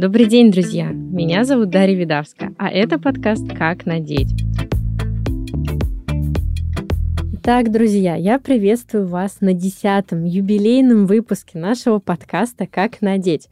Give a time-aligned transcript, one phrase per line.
[0.00, 0.92] Добрый день, друзья!
[0.92, 4.30] Меня зовут Дарья Видавска, а это подкаст «Как надеть».
[7.32, 13.48] Итак, друзья, я приветствую вас на десятом юбилейном выпуске нашего подкаста «Как надеть».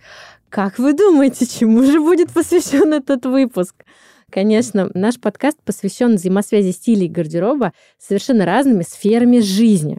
[0.49, 3.85] Как вы думаете, чему же будет посвящен этот выпуск?
[4.31, 9.99] Конечно, наш подкаст посвящен взаимосвязи стилей гардероба с совершенно разными сферами жизни.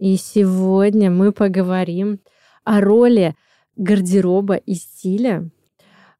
[0.00, 2.18] И сегодня мы поговорим
[2.64, 3.36] о роли
[3.76, 5.50] гардероба и стиля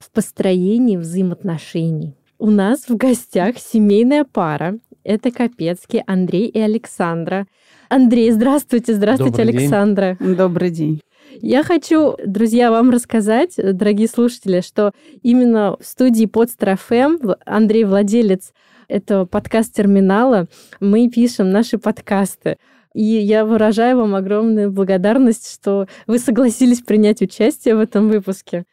[0.04, 2.14] в построении взаимоотношений.
[2.38, 4.78] У нас в гостях семейная пара.
[5.02, 7.46] Это Капецкий Андрей и Александра.
[7.88, 10.16] Андрей, здравствуйте, здравствуйте, Добрый Александра.
[10.20, 10.34] День.
[10.34, 11.00] Добрый день.
[11.40, 18.52] Я хочу, друзья, вам рассказать, дорогие слушатели, что именно в студии Podster FM Андрей владелец
[18.88, 20.46] этого подкаст-терминала,
[20.80, 22.56] мы пишем наши подкасты.
[22.94, 28.64] И я выражаю вам огромную благодарность, что вы согласились принять участие в этом выпуске.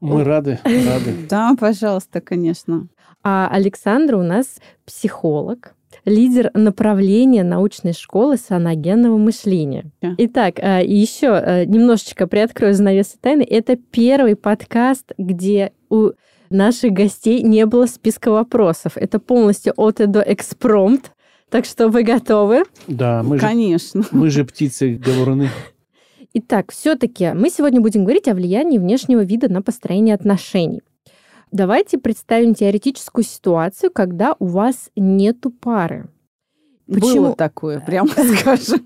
[0.00, 1.14] Мы рады, рады.
[1.28, 2.88] Да, пожалуйста, конечно.
[3.22, 9.90] А Александра у нас психолог, лидер направления научной школы саногенного мышления.
[10.02, 10.14] Yeah.
[10.18, 13.42] Итак, а, еще а, немножечко приоткрою занавесы тайны.
[13.42, 16.12] Это первый подкаст, где у
[16.48, 18.92] наших гостей не было списка вопросов.
[18.96, 21.12] Это полностью от и до экспромт.
[21.50, 22.62] Так что вы готовы?
[22.86, 24.02] Да, мы Конечно.
[24.02, 25.50] же, мы же птицы говоруны.
[26.32, 30.82] Итак, все-таки мы сегодня будем говорить о влиянии внешнего вида на построение отношений.
[31.50, 36.08] Давайте представим теоретическую ситуацию, когда у вас нету пары.
[36.86, 38.08] Почему Было такое, прямо
[38.38, 38.80] скажем.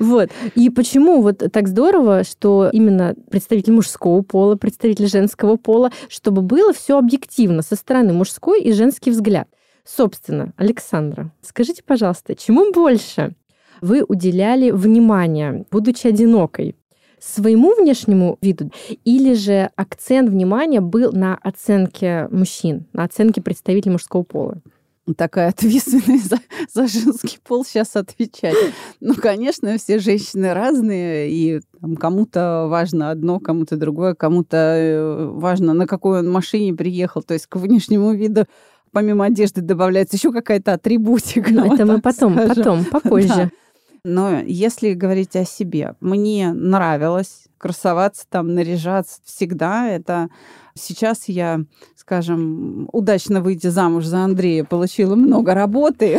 [0.00, 0.30] Вот.
[0.56, 6.72] И почему вот так здорово, что именно представитель мужского пола, представитель женского пола, чтобы было
[6.72, 9.48] все объективно со стороны мужской и женский взгляд.
[9.84, 13.34] Собственно, Александра, скажите, пожалуйста, чему больше
[13.84, 16.76] вы уделяли внимание, будучи одинокой?
[17.20, 18.70] своему внешнему виду,
[19.06, 24.60] или же акцент внимания был на оценке мужчин, на оценке представителей мужского пола?
[25.16, 26.38] такая ответственная за,
[26.72, 28.54] за женский пол сейчас отвечать.
[29.00, 35.72] Ну, конечно, все женщины разные, и там, кому-то важно одно, кому-то другое, кому-то э, важно,
[35.72, 37.22] на какой он машине приехал.
[37.22, 38.46] То есть к внешнему виду
[38.92, 41.52] помимо одежды добавляется еще какая-то атрибутика.
[41.52, 42.54] Ну, вот это мы потом, скажем.
[42.56, 43.28] потом, попозже.
[43.28, 43.50] Да.
[44.04, 49.88] Но если говорить о себе, мне нравилось красоваться, там, наряжаться всегда.
[49.88, 50.28] Это
[50.74, 51.60] сейчас я,
[51.96, 56.18] скажем, удачно выйти замуж за Андрея, получила много работы,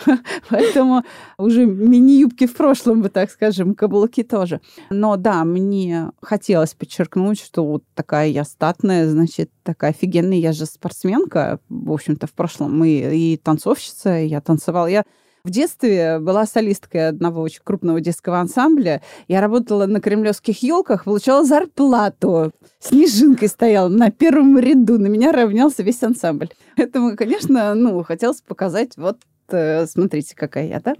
[0.48, 1.02] поэтому
[1.36, 4.62] уже мини-юбки в прошлом, бы так скажем, каблуки тоже.
[4.88, 10.64] Но да, мне хотелось подчеркнуть, что вот такая я статная, значит, такая офигенная, я же
[10.64, 15.04] спортсменка, в общем-то, в прошлом, мы и танцовщица, я танцевала, я
[15.42, 19.02] в детстве была солисткой одного очень крупного детского ансамбля.
[19.28, 22.52] Я работала на кремлевских елках, получала зарплату.
[22.78, 24.98] Снежинкой стояла на первом ряду.
[24.98, 26.50] На меня равнялся весь ансамбль.
[26.76, 29.18] Поэтому, конечно, ну, хотелось показать, вот,
[29.48, 30.94] э, смотрите, какая я, да?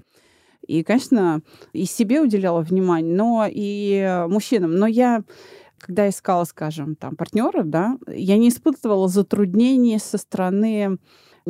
[0.67, 1.43] И, конечно,
[1.73, 4.77] и себе уделяла внимание, но и мужчинам.
[4.77, 5.23] Но я
[5.79, 10.99] когда искала, скажем, там партнеров, да, я не испытывала затруднений со стороны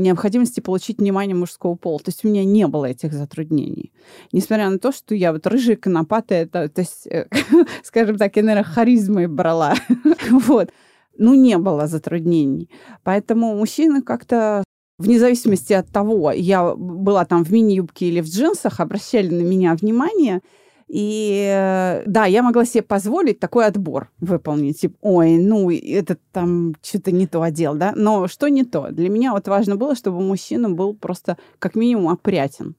[0.03, 1.99] необходимости получить внимание мужского пола.
[1.99, 3.93] То есть у меня не было этих затруднений.
[4.33, 7.29] Несмотря на то, что я вот рыжая, конопатая, то, то есть, э,
[7.83, 9.75] скажем так, я, наверное, харизмой брала.
[10.31, 10.71] вот.
[11.19, 12.71] Ну, не было затруднений.
[13.03, 14.65] Поэтому мужчины как-то
[14.99, 19.75] вне зависимости от того, я была там в мини-юбке или в джинсах, обращали на меня
[19.75, 20.41] внимание–
[20.93, 24.81] и э, да, я могла себе позволить такой отбор выполнить.
[24.81, 27.93] Типа, ой, ну, это там что-то не то одел, да?
[27.95, 28.89] Но что не то?
[28.91, 32.75] Для меня вот важно было, чтобы мужчина был просто как минимум опрятен.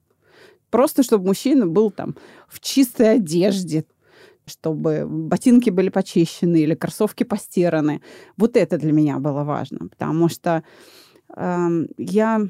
[0.68, 2.14] Просто чтобы мужчина был там
[2.48, 3.86] в чистой одежде,
[4.44, 8.02] чтобы ботинки были почищены или кроссовки постираны.
[8.36, 10.62] Вот это для меня было важно, потому что
[11.34, 12.42] э, я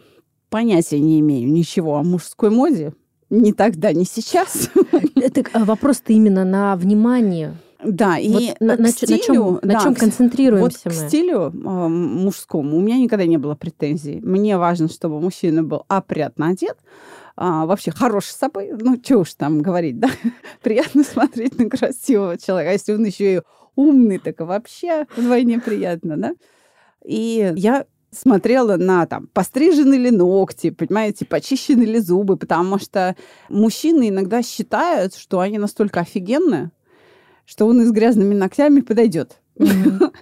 [0.51, 2.95] понятия не имею ничего о мужской моде,
[3.32, 4.70] ни тогда, ни сейчас.
[5.16, 7.54] Это а, вопрос-то именно на внимание.
[7.83, 11.01] Да, вот и на, на, стилю, на чем, да, на чем концентрируемся вот мы?
[11.01, 11.51] К стилю э,
[11.89, 14.21] мужскому у меня никогда не было претензий.
[14.21, 16.77] Мне важно, чтобы мужчина был опрятно одет,
[17.34, 18.71] а, вообще хорош с собой.
[18.78, 20.09] Ну, что уж там говорить, да?
[20.62, 22.71] Приятно смотреть на красивого человека.
[22.71, 23.41] А если он еще и
[23.74, 26.34] умный, так вообще вдвойне приятно, да?
[27.04, 33.16] И я смотрела на там, пострижены ли ногти, понимаете, почищены ли зубы, потому что
[33.48, 36.70] мужчины иногда считают, что они настолько офигенны,
[37.47, 39.38] что он и с грязными ногтями подойдет.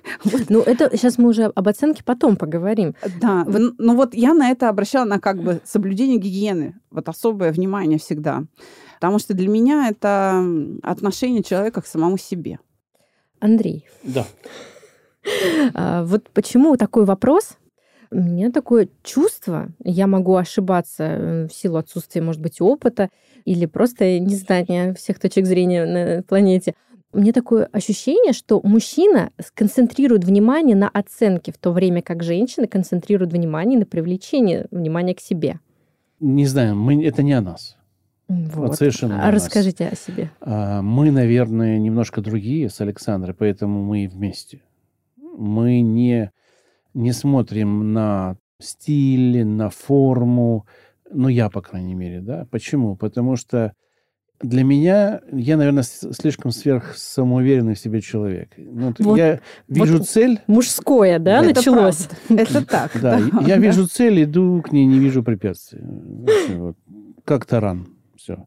[0.48, 2.94] Ну, это сейчас мы уже об оценке потом поговорим.
[3.20, 7.98] Да, ну вот я на это обращала на как бы соблюдение гигиены, вот особое внимание
[7.98, 8.44] всегда.
[8.96, 10.44] Потому что для меня это
[10.82, 12.58] отношение человека к самому себе.
[13.38, 13.86] Андрей.
[14.02, 14.26] Да.
[15.74, 17.56] А, вот почему такой вопрос?
[18.12, 23.08] У меня такое чувство, я могу ошибаться э, в силу отсутствия, может быть, опыта
[23.44, 26.74] или просто незнания всех точек зрения на планете.
[27.12, 33.32] Мне такое ощущение, что мужчина сконцентрирует внимание на оценке, в то время как женщина концентрирует
[33.32, 35.60] внимание на привлечении внимания к себе.
[36.20, 37.76] Не знаю, мы, это не о нас.
[38.28, 38.68] Вот.
[38.68, 39.44] Вот совершенно А о нас.
[39.44, 40.30] расскажите о себе.
[40.40, 44.62] А, Мы, наверное, немножко другие с Александрой, поэтому мы вместе.
[45.16, 46.30] Мы не,
[46.94, 50.66] не смотрим на стиль, на форму.
[51.10, 52.46] Ну, я, по крайней мере, да.
[52.50, 52.96] Почему?
[52.96, 53.72] Потому что
[54.40, 58.52] для меня, я, наверное, слишком сверхсамоуверенный в себе человек.
[58.56, 61.46] Ну, вот я вижу вот- цель, Мужское, да, Да.
[61.50, 62.08] Это началось?
[62.28, 62.92] Это так.
[63.00, 65.82] да, я вижу цель, иду к ней, не вижу препятствий.
[66.56, 66.76] Вот,
[67.24, 67.88] Как таран.
[68.16, 68.46] Все.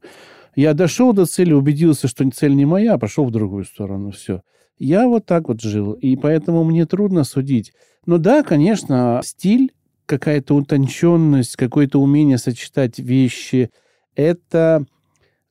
[0.56, 4.12] Я дошел до цели, убедился, что цель не моя, пошел в другую сторону.
[4.12, 4.42] Все.
[4.78, 5.94] Я вот так вот жил.
[5.94, 7.74] И поэтому мне трудно судить.
[8.06, 9.72] Но да, конечно, стиль,
[10.06, 13.70] какая-то утонченность, какое-то умение сочетать вещи,
[14.16, 14.86] это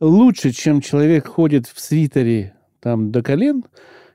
[0.00, 3.64] лучше, чем человек ходит в свитере там до колен,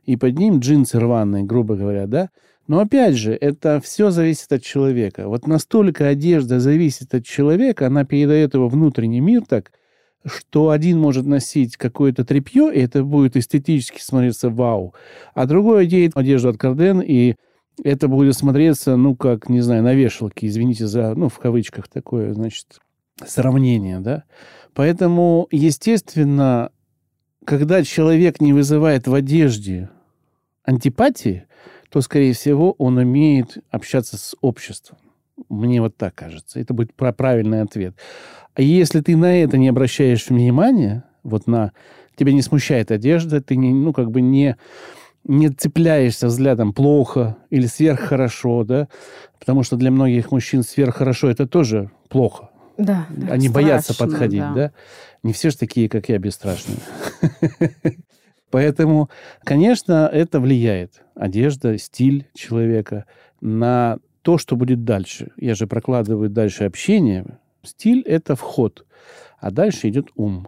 [0.06, 2.30] и под ним джинсы рваные, грубо говоря, да?
[2.68, 5.28] Но опять же, это все зависит от человека.
[5.28, 9.72] Вот настолько одежда зависит от человека, она передает его внутренний мир так,
[10.28, 14.94] что один может носить какое-то тряпье, и это будет эстетически смотреться вау,
[15.34, 17.36] а другой оденет одежду от Карден, и
[17.84, 22.34] это будет смотреться, ну, как, не знаю, на вешалке, извините за, ну, в кавычках такое,
[22.34, 22.80] значит,
[23.26, 24.24] сравнение, да?
[24.74, 26.72] Поэтому, естественно,
[27.46, 29.90] когда человек не вызывает в одежде
[30.64, 31.46] антипатии,
[31.90, 34.98] то, скорее всего, он умеет общаться с обществом.
[35.50, 36.60] Мне вот так кажется.
[36.60, 37.96] Это будет правильный ответ.
[38.58, 41.74] А если ты на это не обращаешь внимания, вот на...
[42.16, 44.58] Тебя не смущает одежда, ты не, ну, как бы не,
[45.24, 48.88] не цепляешься взглядом плохо или сверххорошо, да?
[49.40, 52.50] Потому что для многих мужчин сверххорошо это тоже плохо.
[52.80, 53.06] Да.
[53.12, 54.54] Да, Они боятся страшно, подходить, да.
[54.54, 54.72] да.
[55.22, 56.80] Не все же такие, как я, бесстрашные.
[58.50, 59.12] Поэтому,
[59.44, 61.04] конечно, это влияет.
[61.14, 63.06] Одежда, стиль человека
[63.40, 65.30] на то, что будет дальше.
[65.38, 67.38] Я же прокладываю дальше общение.
[67.68, 68.86] Стиль– это вход.
[69.40, 70.48] А дальше идет ум.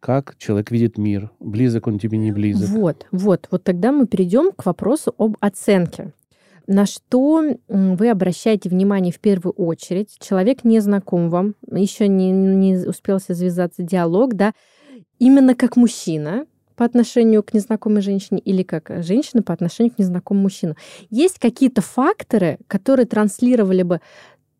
[0.00, 1.30] Как человек видит мир.
[1.40, 2.68] Близок он тебе, не близок.
[2.70, 6.12] Вот, вот, вот тогда мы перейдем к вопросу об оценке.
[6.66, 10.16] На что вы обращаете внимание в первую очередь?
[10.20, 14.52] Человек не знаком вам, еще не, не успелся завязаться диалог, да?
[15.18, 20.44] Именно как мужчина по отношению к незнакомой женщине или как женщина по отношению к незнакомому
[20.44, 20.76] мужчину.
[21.08, 24.00] Есть какие-то факторы, которые транслировали бы,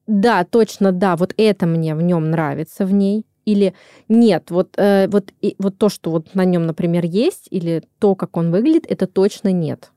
[0.06, 3.75] да, точно, да, вот это мне в нем нравится в ней, или
[4.08, 8.14] нет, вот, э, вот, и, вот то, что вот на нем, например, есть, или то,
[8.14, 9.93] как он выглядит, это точно нет.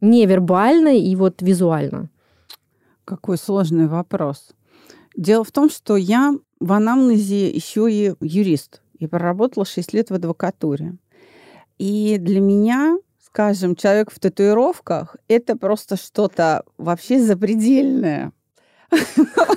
[0.00, 2.10] Невербально и вот визуально.
[3.04, 4.54] Какой сложный вопрос.
[5.16, 8.82] Дело в том, что я в анамнезе еще и юрист.
[8.98, 10.96] И проработала 6 лет в адвокатуре.
[11.78, 18.32] И для меня, скажем, человек в татуировках– это просто что-то вообще запредельное.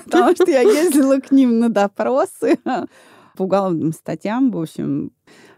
[0.06, 2.58] Потому что я ездила к ним на допросы
[3.36, 5.12] по уголовным статьям, в общем,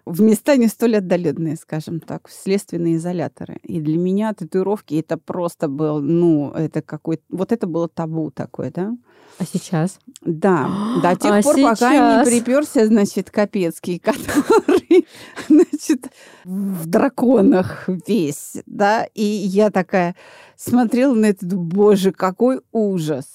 [0.05, 3.59] в места не столь отдаленные, скажем так, в следственные изоляторы.
[3.63, 8.71] И для меня татуировки это просто был, ну, это какой вот это было табу такое,
[8.71, 8.91] да?
[9.37, 9.99] А сейчас?
[10.21, 10.69] Да,
[11.03, 12.27] до тех А пор, пока сейчас?
[12.27, 15.07] не приперся, значит, Капецкий, который,
[15.47, 16.07] значит,
[16.43, 20.15] в драконах весь, да, и я такая
[20.57, 23.25] смотрела на это, думаю, боже, какой ужас,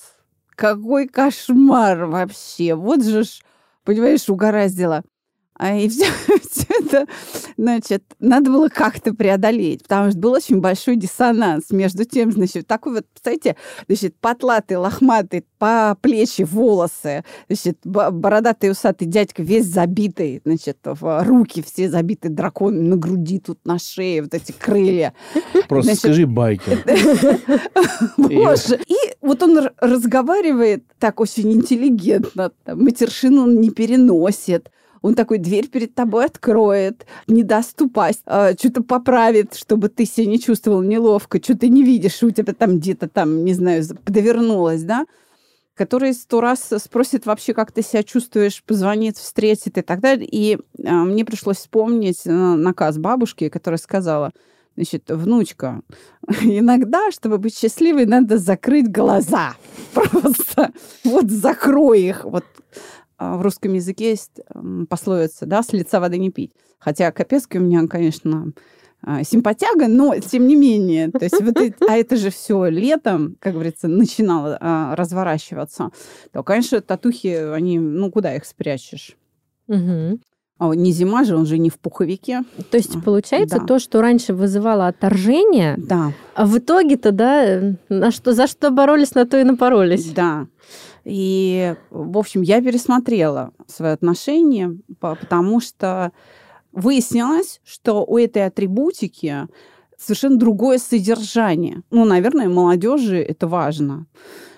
[0.57, 3.41] какой кошмар вообще, вот же ж,
[3.85, 5.03] понимаешь, угораздило.
[5.57, 6.07] А и все,
[6.81, 7.07] это,
[7.57, 12.95] значит, надо было как-то преодолеть, потому что был очень большой диссонанс между тем, значит, такой
[12.95, 13.57] вот, представляете,
[13.87, 21.63] значит, потлатый, лохматый, по плечи волосы, значит, бородатый усатый дядька весь забитый, значит, в руки
[21.63, 25.15] все забиты драконами на груди, тут на шее, вот эти крылья.
[25.69, 26.85] Просто Значит, скажи байкер.
[28.17, 28.81] Боже.
[28.89, 34.71] И вот он разговаривает так очень интеллигентно, матершину он не переносит.
[35.05, 40.25] Он такой дверь перед тобой откроет, не даст упасть, а, что-то поправит, чтобы ты себя
[40.25, 44.83] не чувствовал неловко, что ты не видишь, у тебя там где-то там, не знаю, подовернулось,
[44.83, 45.05] да?
[45.75, 50.27] который сто раз спросит вообще, как ты себя чувствуешь, позвонит, встретит и так далее.
[50.31, 54.33] И а, мне пришлось вспомнить э, наказ бабушки, которая сказала,
[54.75, 55.83] значит, внучка,
[56.41, 59.55] иногда, чтобы быть счастливой, надо закрыть глаза.
[59.93, 60.73] Просто
[61.05, 62.25] вот закрой их.
[62.25, 62.45] Вот
[63.37, 64.41] в русском языке есть
[64.89, 66.53] пословица, да, с лица воды не пить.
[66.79, 68.53] Хотя Капецкий у меня, конечно,
[69.03, 71.11] а, симпатяга, но тем не менее.
[71.11, 75.91] То есть вот это, а это же все летом, как говорится, начинало а, разворачиваться.
[76.33, 79.17] То, конечно, татухи, они, ну, куда их спрячешь?
[79.67, 80.21] Мгм.
[80.59, 82.43] А не зима же, он же не в пуховике.
[82.71, 83.67] То есть получается Да.
[83.67, 89.15] то, что раньше вызывало отторжение, Да, а в итоге-то, да, на что, за что боролись,
[89.15, 90.13] на то и напоролись.
[90.13, 90.47] да.
[91.05, 96.13] И, в общем, я пересмотрела свои отношения, по- потому что
[96.73, 99.47] выяснилось, что у этой атрибутики
[99.99, 101.83] совершенно другое содержание.
[101.91, 104.07] Ну, наверное, молодежи это важно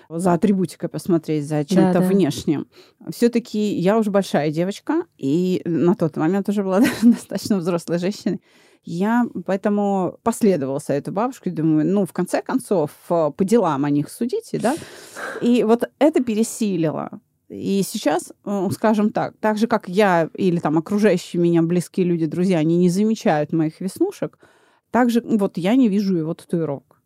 [0.09, 2.01] за атрибутикой посмотреть, за чем-то да.
[2.01, 2.67] внешним.
[3.09, 8.41] Все-таки я уже большая девочка, и на тот момент уже была достаточно взрослой женщиной.
[8.89, 14.09] Я поэтому последовала совету бабушки, думаю, ну, в конце концов, э, по делам о них
[14.09, 14.77] судите, да?
[15.41, 17.19] И вот это пересилило.
[17.49, 22.27] И сейчас, э, скажем так, так же, как я или там окружающие меня близкие люди,
[22.27, 24.39] друзья, они не замечают моих веснушек,
[24.89, 27.01] так же вот я не вижу его татуировок.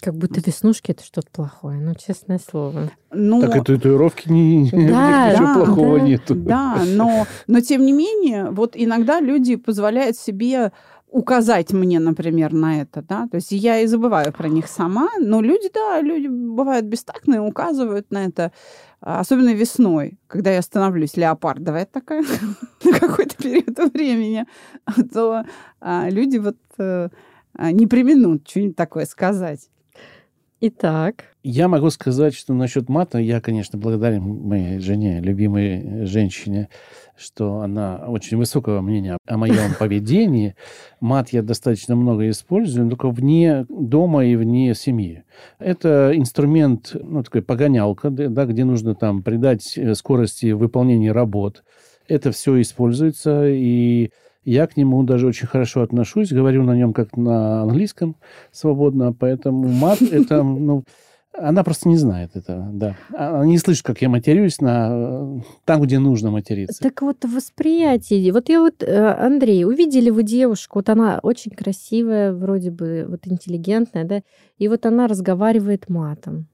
[0.00, 2.90] Как будто веснушки это что-то плохое, ну, честное слово.
[3.12, 6.34] Ну, Так и татуировки не, Да, ничего да, плохого да, нету.
[6.34, 10.72] Да, но, но тем не менее, вот иногда люди позволяют себе
[11.08, 15.40] указать мне, например, на это, да, то есть я и забываю про них сама, но
[15.40, 18.52] люди, да, люди бывают бестактные, указывают на это,
[19.00, 22.22] а, особенно весной, когда я становлюсь леопардовая такая
[22.84, 24.46] на какой-то период времени,
[25.12, 25.44] то
[25.80, 27.08] а, люди вот э,
[27.54, 29.70] а, не применут что-нибудь такое сказать.
[30.58, 36.70] Итак, Я могу сказать, что насчет мата я, конечно, благодарен моей жене, любимой женщине,
[37.14, 40.56] что она очень высокого мнения о моем поведении.
[40.98, 45.24] Мат я достаточно много использую, но только вне дома и вне семьи.
[45.58, 51.64] Это инструмент, ну, такой погонялка, да, где нужно там придать э, скорости выполнения работ.
[52.08, 54.10] Это все используется, и
[54.46, 58.16] я к нему даже очень хорошо отношусь, говорю на нем как на английском
[58.52, 60.84] свободно, поэтому мат это, ну,
[61.32, 62.96] она просто не знает этого, да.
[63.12, 66.80] Она не слышит, как я матерюсь на там, где нужно материться.
[66.80, 68.32] так вот восприятие.
[68.32, 73.26] Вот я вот, э, Андрей, увидели вы девушку, вот она очень красивая, вроде бы, вот
[73.26, 74.22] интеллигентная, да,
[74.58, 76.46] и вот она разговаривает матом.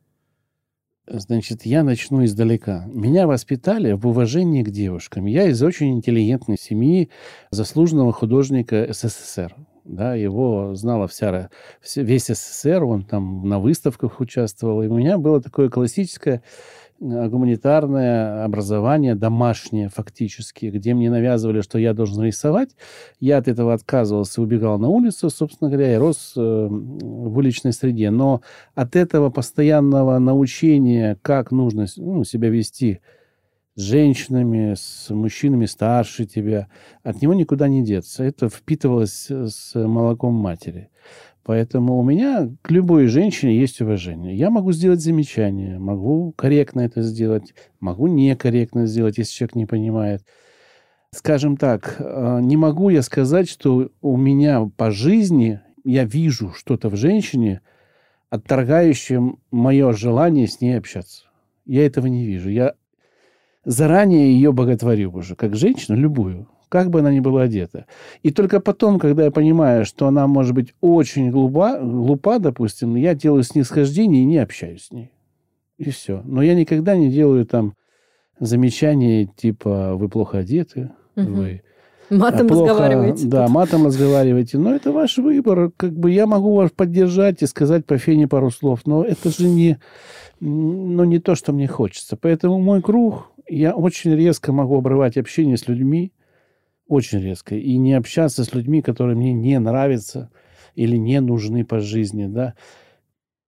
[1.09, 2.85] Значит, я начну издалека.
[2.87, 5.27] Меня воспитали в уважении к девушкам.
[5.27, 7.11] Я из очень интеллигентной семьи
[7.51, 9.57] заслуженного художника СССР.
[9.85, 11.51] Да, его знала вся,
[11.97, 14.81] весь СССР, он там на выставках участвовал.
[14.85, 16.45] И у меня было такое классическое
[17.03, 22.77] гуманитарное образование, домашнее фактически, где мне навязывали, что я должен рисовать.
[23.19, 28.11] Я от этого отказывался, убегал на улицу, собственно говоря, и рос э, в уличной среде.
[28.11, 28.43] Но
[28.75, 33.01] от этого постоянного научения, как нужно ну, себя вести
[33.75, 36.69] с женщинами, с мужчинами старше тебя,
[37.03, 38.23] от него никуда не деться.
[38.23, 40.91] Это впитывалось с молоком матери.
[41.45, 44.37] Поэтому у меня к любой женщине есть уважение.
[44.37, 50.23] Я могу сделать замечание, могу корректно это сделать, могу некорректно сделать, если человек не понимает.
[51.11, 56.89] Скажем так, э, не могу я сказать, что у меня по жизни я вижу что-то
[56.89, 57.61] в женщине,
[58.31, 61.27] отторгающее мое желание с ней общаться.
[61.67, 62.51] Я этого не вижу.
[62.51, 62.75] Я
[63.65, 67.85] заранее ее боготворю уже, как женщину, любую, как бы она ни была одета.
[68.23, 73.15] И только потом, когда я понимаю, что она может быть очень глупа, глупа допустим, я
[73.15, 75.13] делаю снисхождение и не общаюсь с ней.
[75.77, 76.23] И все.
[76.25, 77.75] Но я никогда не делаю там
[78.41, 81.35] замечания типа «вы плохо одеты», Мгм.
[81.35, 81.63] «вы
[82.09, 83.27] Матом а плохо, разговариваете.
[83.27, 84.57] Да, матом разговариваете.
[84.59, 85.73] Но это ваш выбор.
[85.77, 89.47] Как бы я могу вас поддержать и сказать по фене пару слов, но это же
[89.47, 89.79] не,
[90.41, 92.17] ну, не то, что мне хочется.
[92.17, 96.13] Поэтому мой круг, я очень резко могу обрывать общение с людьми,
[96.87, 100.31] очень резко, и не общаться с людьми, которые мне не нравятся
[100.75, 102.55] или не нужны по жизни, да.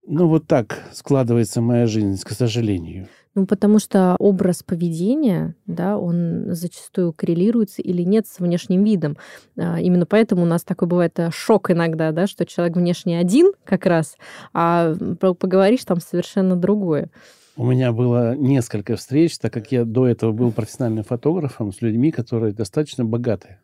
[0.07, 3.09] Ну, вот так складывается моя жизнь, к сожалению.
[3.35, 9.17] Ну, потому что образ поведения, да, он зачастую коррелируется или нет с внешним видом.
[9.59, 13.53] А, Именно поэтому у нас такой бывает э, шок иногда, да, что человек внешне один
[13.64, 14.17] как раз,
[14.53, 17.11] а поговоришь там совершенно другое.
[17.56, 22.11] У меня было несколько встреч, так как я до этого был профессиональным фотографом с людьми,
[22.11, 23.61] которые достаточно богатые.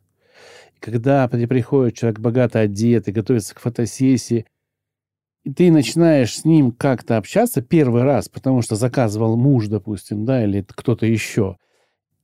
[0.77, 4.47] И когда при- приходит человек богато одетый, готовится к фотосессии,
[5.43, 10.45] и ты начинаешь с ним как-то общаться первый раз, потому что заказывал муж, допустим, да,
[10.45, 11.57] или кто-то еще,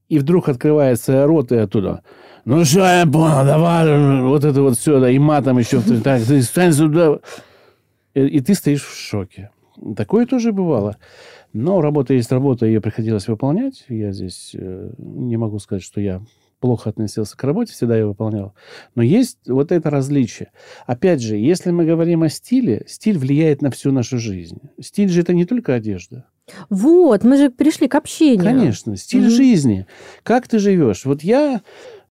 [0.08, 2.04] и вдруг открывается рот и оттуда.
[2.44, 6.42] Ну что, я понял, давай, вот это вот все, да, и матом еще, так, ты
[6.42, 7.18] стань сюда.
[8.14, 9.50] И, и ты стоишь в шоке.
[9.96, 10.96] Такое тоже бывало.
[11.57, 13.85] Но работа есть работа, ее приходилось выполнять.
[13.89, 16.21] Я здесь э, не могу сказать, что я
[16.61, 18.55] плохо относился к работе, всегда ее выполнял.
[18.95, 20.51] Но есть вот это различие.
[20.87, 24.59] Опять же, если мы говорим о стиле, стиль влияет на всю нашу жизнь.
[24.81, 26.27] Стиль же это не только одежда.
[26.69, 28.45] Вот, мы же пришли к общению.
[28.45, 29.31] Конечно, стиль Мгм.
[29.31, 29.87] жизни.
[30.23, 31.05] Как ты живешь?
[31.07, 31.63] Вот я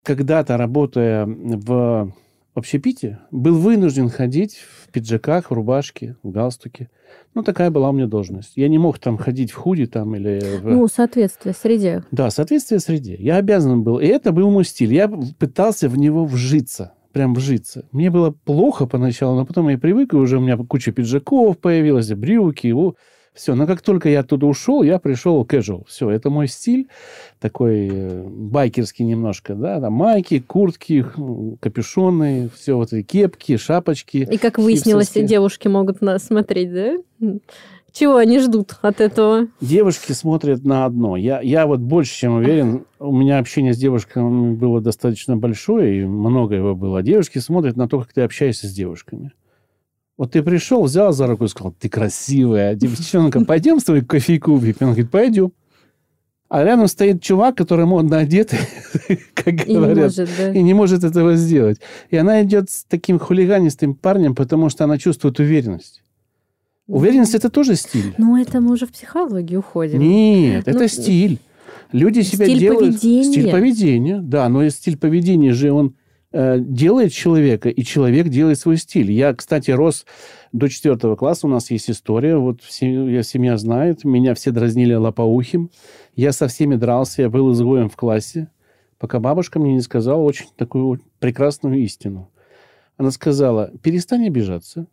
[0.02, 2.12] когда-то, работая в
[2.54, 6.88] общепите, был вынужден ходить в пиджаках, в рубашке, в галстуке.
[7.34, 8.52] Ну, такая была у меня должность.
[8.54, 10.40] Я не мог там ходить в худи там или...
[10.60, 10.64] В...
[10.64, 12.04] Ну, соответствие среде.
[12.12, 13.16] Да, соответствие среде.
[13.18, 13.98] Я обязан был.
[13.98, 14.94] И это был мой стиль.
[14.94, 16.94] Я пытался в него вжиться.
[17.12, 17.88] Прям вжиться.
[17.92, 22.12] Мне было плохо поначалу, но потом я привык, и уже у меня куча пиджаков появилась,
[22.12, 22.94] брюки, о,
[23.34, 23.54] все.
[23.54, 25.84] Но как только я оттуда ушел, я пришел casual.
[25.86, 26.88] Все, это мой стиль,
[27.40, 31.04] такой э, байкерский немножко, да, там майки, куртки,
[31.60, 34.28] капюшоны, все вот эти кепки, шапочки.
[34.30, 36.92] И как выяснилось, девушки могут нас смотреть, да?
[37.94, 39.46] Чего они ждут от этого?
[39.60, 41.16] Девушки смотрят на одно.
[41.16, 46.04] Я, я вот больше чем уверен, у меня общение с девушками было достаточно большое, и
[46.04, 47.02] много его было.
[47.02, 49.30] Девушки смотрят на то, как ты общаешься с девушками.
[50.16, 54.54] Вот ты пришел, взял за руку и сказал, ты красивая, девчонка, пойдем с тобой кофейку
[54.54, 54.76] выпьем?
[54.80, 55.52] Она говорит, пойдем.
[56.48, 58.54] А рядом стоит чувак, который модно одет,
[59.34, 60.52] как И не говорят, может, да.
[60.52, 61.80] и не может этого сделать.
[62.10, 66.02] И она идет с таким хулиганистым парнем, потому что она чувствует уверенность.
[66.86, 68.14] Уверенность– это тоже стиль.
[68.18, 69.98] Ну, это мы уже в психологию уходим.
[69.98, 71.40] Нет, Ну, это стиль.
[71.90, 73.00] Люди себя стиль делают...
[73.00, 73.24] поведения.
[73.24, 74.48] Стиль поведения, да.
[74.48, 75.94] Но стиль поведения же он
[76.34, 79.12] делает человека, и человек делает свой стиль.
[79.12, 80.04] Я, кстати, рос
[80.52, 81.46] до четвертого класса.
[81.46, 82.36] У нас есть история.
[82.36, 84.04] Вот все, я, семья знает.
[84.04, 85.70] Меня все дразнили лопоухим.
[86.16, 87.22] Я со всеми дрался.
[87.22, 88.48] Я был изгоем в классе.
[88.98, 92.30] Пока бабушка мне не сказала очень такую прекрасную истину.
[92.96, 94.86] Она сказала, перестань обижаться.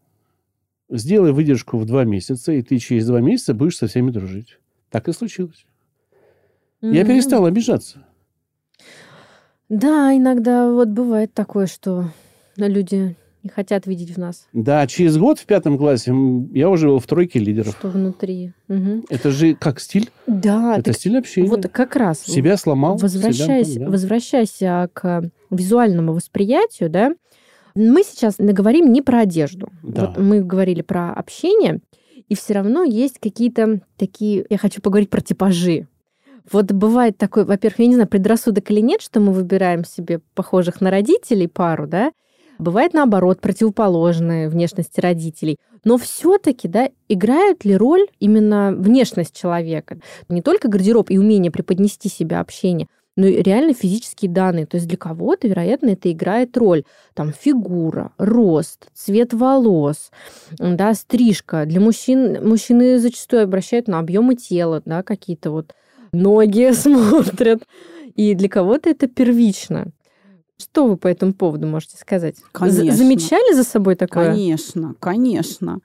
[0.89, 4.59] Сделай выдержку в два месяца, и ты через два месяца будешь со всеми дружить.
[4.89, 5.65] Так и случилось.
[6.81, 7.07] Я Мгм.
[7.11, 8.05] перестал обижаться.
[9.71, 12.09] Да, иногда вот бывает такое, что
[12.57, 16.13] люди не хотят видеть в нас, Да, через год в пятом классе
[16.51, 17.75] я уже был в тройке лидеров.
[17.79, 18.51] что внутри.
[18.67, 19.05] Мгм.
[19.09, 20.11] Это же как стиль?
[20.27, 21.47] Да, это стиль общения.
[21.47, 22.19] вот как раз.
[22.19, 22.97] Себя сломал.
[22.97, 23.91] Возвращаясь, себя, да.
[23.91, 27.15] возвращаясь к визуальному восприятию, да,
[27.73, 29.69] мы сейчас говорим не про одежду.
[29.83, 30.07] Да.
[30.07, 31.79] Вот мы говорили про общение,
[32.27, 35.87] и все равно есть какие-то такие, я хочу поговорить про типажи.
[36.51, 40.81] Вот бывает такой, во-первых, я не знаю, предрассудок или нет, что мы выбираем себе похожих
[40.81, 42.11] на родителей пару, да,
[42.61, 45.57] Бывает наоборот, противоположные внешности родителей.
[45.83, 49.99] Но все-таки, да, играют ли роль именно внешность человека?
[50.29, 52.85] Не только гардероб и умение преподнести себя общение,
[53.17, 54.67] но и реально физические данные.
[54.67, 56.83] То есть для кого-то, вероятно, это играет роль.
[57.15, 60.11] Там фигура, рост, цвет волос,
[60.59, 61.65] да, стрижка.
[61.65, 65.73] Для мужчин, мужчины зачастую обращают на объемы тела, да, какие-то вот
[66.11, 67.63] ноги смотрят.
[68.15, 69.91] И для кого-то это первично.
[70.57, 72.35] Что вы по этому поводу можете сказать?
[72.51, 72.91] Конечно.
[72.91, 74.27] Замечали за собой такое?
[74.29, 75.79] Конечно, конечно.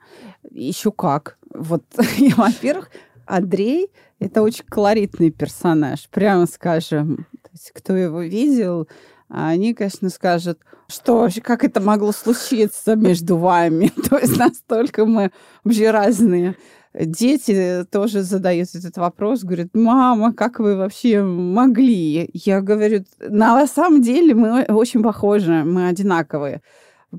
[0.51, 1.37] Еще как.
[1.53, 1.83] Вот,
[2.37, 2.91] во-первых,
[3.25, 7.27] Андрей– это очень колоритный персонаж, прямо скажем.
[7.41, 8.87] То есть, кто его видел,
[9.29, 13.91] они, конечно, скажут, что вообще, как это могло случиться между вами?
[14.09, 15.31] То есть настолько мы
[15.63, 16.55] вообще разные.
[16.99, 22.27] Дети тоже задают этот вопрос, говорят, мама, как вы вообще могли?
[22.33, 26.61] Я говорю, на самом деле мы очень похожи, мы одинаковые.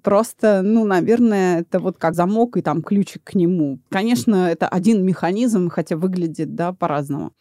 [0.03, 3.79] Просто, ну, наверное, это вот как замок и там ключик к нему.
[3.89, 7.33] Конечно, это один механизм, хотя выглядит, да, по-разному.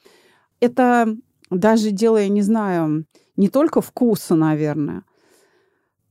[0.59, 1.15] Это
[1.49, 5.03] даже дело, я не знаю, не только вкуса, наверное.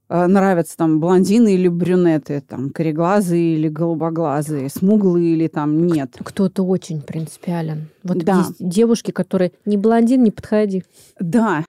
[0.08, 6.16] Э, Нравятся там блондины или брюнеты, там, кореглазые или голубоглазые, смуглые или там нет.
[6.22, 7.88] Кто-то очень принципиален.
[8.04, 8.38] Вот Да.
[8.38, 10.84] есть девушки, которые не блондин, не подходи.
[11.18, 11.64] Да.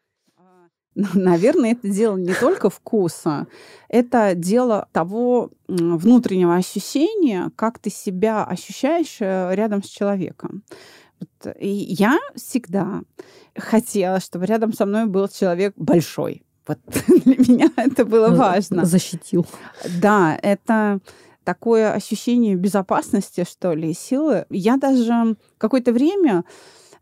[0.96, 3.48] Ну, Наверное, это дело не только вкуса,
[3.88, 10.64] это дело того внутреннего ощущения, как ты себя ощущаешь э, рядом с человеком.
[11.20, 13.02] Вот, И я всегда
[13.56, 16.44] хотела, чтобы рядом со мной был человек большой.
[16.68, 16.80] Вот
[17.26, 18.86] для меня это было важно.
[18.86, 19.46] Защитил.
[20.02, 21.00] Да, это
[21.44, 24.46] такое ощущение безопасности, что ли, силы.
[24.50, 26.44] Я даже какое-то время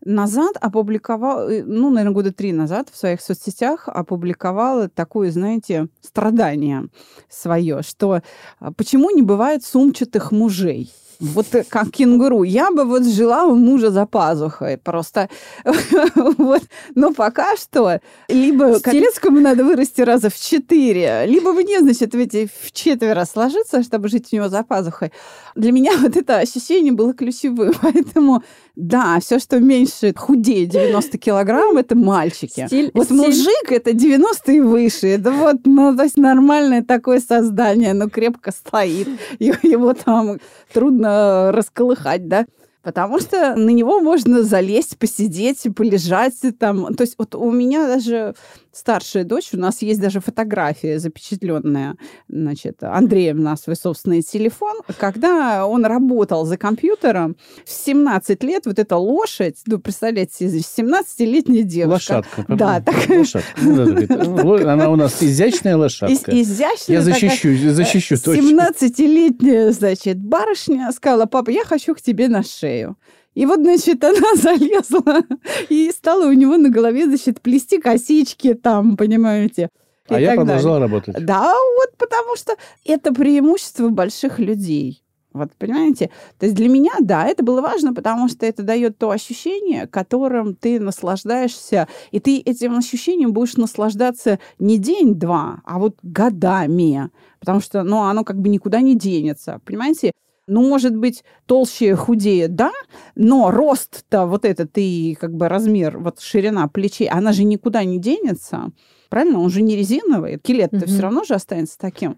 [0.05, 6.87] назад опубликовала, э, ну, наверное, года три назад в своих соцсетях опубликовала такое, знаете, страдание
[7.27, 8.21] свое, что
[8.59, 10.93] а, почему не бывает сумчатых мужей?
[11.19, 12.43] Вот как кенгуру.
[12.43, 14.77] Я бы вот жила у мужа за пазухой.
[14.77, 15.29] Просто
[16.15, 16.63] вот.
[16.95, 22.49] Но пока что либо Колецкому надо вырасти раза в четыре, либо мне, значит, в эти
[22.63, 25.11] в четверо сложиться, чтобы жить у него за пазухой.
[25.55, 27.73] Для меня вот это ощущение было ключевым.
[27.81, 28.43] Поэтому
[28.75, 32.65] да, все, что меньше худее 90 килограмм, это мальчики.
[32.67, 33.17] Стиль, вот стиль...
[33.17, 35.07] мужик это 90 и выше.
[35.07, 39.07] Это вот, ну, то есть нормальное такое создание, но крепко стоит.
[39.39, 40.39] Его там
[40.73, 42.45] трудно расколыхать, да
[42.85, 46.93] потому что на него можно залезть, посидеть, полежать там.
[46.93, 48.35] То есть вот у меня даже
[48.75, 51.95] старшая дочь, у нас есть даже фотография запечатленная,
[52.27, 58.77] значит, Андреем на свой собственный телефон, когда он работал за компьютером в 17 лет, вот
[58.77, 62.15] эта лошадь, ну, представляете, 17-летняя девушка.
[62.15, 62.45] Лошадка.
[62.49, 63.19] Да, такая.
[63.19, 63.61] Лошадка.
[63.61, 66.31] Ну, она у нас изящная лошадка.
[66.31, 66.97] Изящная.
[66.97, 68.69] Я защищу, защищу точно.
[68.71, 72.97] 17-летняя, значит, барышня сказала, папа, я хочу к тебе на шею.
[73.35, 75.21] И вот, значит, она залезла
[75.69, 79.69] и стала у него на голове, значит, плести косички там, понимаете.
[80.07, 80.87] А я продолжала далее.
[80.87, 81.25] работать.
[81.25, 85.01] Да, вот потому что это преимущество больших людей.
[85.33, 86.11] Вот, понимаете?
[86.39, 90.55] То есть для меня, да, это было важно, потому что это дает то ощущение, которым
[90.55, 97.09] ты наслаждаешься, и ты этим ощущением будешь наслаждаться не день-два, а вот годами,
[97.41, 100.13] потому что, ну, оно как бы никуда не денется, понимаете?
[100.47, 102.71] Ну, может быть, толще, худее, да,
[103.15, 107.99] но рост-то вот этот и как бы размер, вот ширина плечей, она же никуда не
[107.99, 108.71] денется.
[109.09, 109.39] Правильно?
[109.39, 110.39] Он же не резиновый.
[110.39, 110.85] Килет-то угу.
[110.87, 112.17] все равно же останется таким.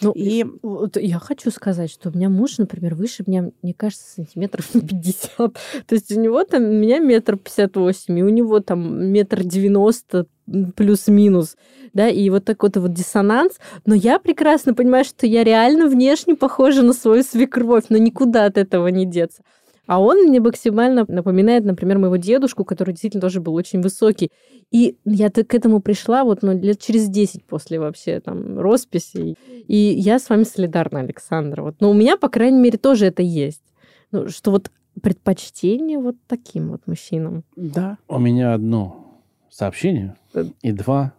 [0.00, 4.04] Ну, и вот я хочу сказать, что у меня муж, например, выше меня, мне кажется,
[4.16, 5.36] сантиметров на 50.
[5.36, 9.42] То есть у него там, у меня метр пятьдесят восемь, и у него там метр
[9.42, 10.26] девяносто
[10.74, 11.56] плюс-минус,
[11.92, 13.58] да, и вот такой вот диссонанс.
[13.84, 18.58] Но я прекрасно понимаю, что я реально внешне похожа на свою свекровь, но никуда от
[18.58, 19.42] этого не деться.
[19.86, 24.30] А он мне максимально напоминает, например, моего дедушку, который действительно тоже был очень высокий.
[24.72, 29.36] И я к этому пришла вот ну, лет через 10 после вообще там росписи.
[29.68, 31.62] И я с вами солидарна, Александра.
[31.62, 31.76] Вот.
[31.78, 33.62] Но у меня, по крайней мере, тоже это есть.
[34.10, 37.44] Ну, что вот предпочтение вот таким вот мужчинам.
[37.54, 37.98] Да.
[38.08, 40.16] У меня одно сообщение
[40.62, 41.14] и два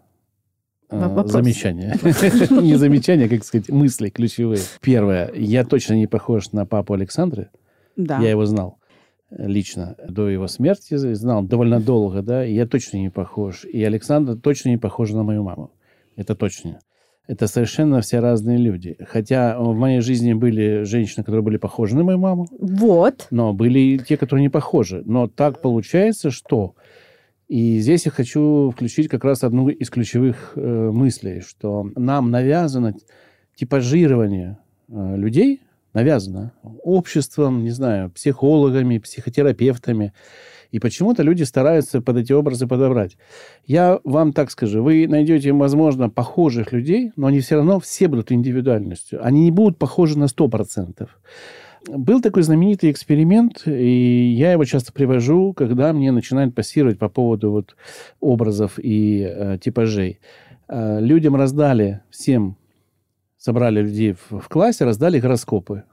[0.89, 1.97] э, замечания.
[2.61, 4.61] Не замечания, а, как сказать, мысли ключевые.
[4.81, 5.31] Первое.
[5.33, 7.49] Я точно не похож на папу Александры.
[7.95, 8.19] Да.
[8.19, 8.79] Я его знал
[9.29, 13.65] лично до его смерти, знал довольно долго, да, и я точно не похож.
[13.65, 15.71] И Александра точно не похожа на мою маму.
[16.15, 16.79] Это точно.
[17.27, 18.97] Это совершенно все разные люди.
[19.05, 22.47] Хотя в моей жизни были женщины, которые были похожи на мою маму.
[22.57, 23.27] Вот.
[23.31, 25.03] Но были и те, которые не похожи.
[25.05, 26.75] Но так получается, что...
[27.47, 32.93] И здесь я хочу включить как раз одну из ключевых э, мыслей, что нам навязано
[33.55, 34.57] типажирование
[34.89, 35.61] э, людей,
[35.93, 36.51] навязано
[36.83, 40.13] обществом, не знаю, психологами, психотерапевтами.
[40.71, 43.17] И почему-то люди стараются под эти образы подобрать.
[43.65, 48.33] Я вам так скажу, вы найдете, возможно, похожих людей, но они все равно все будут
[48.33, 49.25] индивидуальностью.
[49.25, 51.07] Они не будут похожи на 100%.
[51.85, 57.51] Был такой знаменитый эксперимент, и я его часто привожу, когда мне начинают пассировать по поводу
[57.51, 57.75] вот
[58.19, 60.19] образов и э, типажей.
[60.67, 62.57] Э, людям раздали всем
[63.37, 65.83] собрали людей в, в классе, раздали гороскопы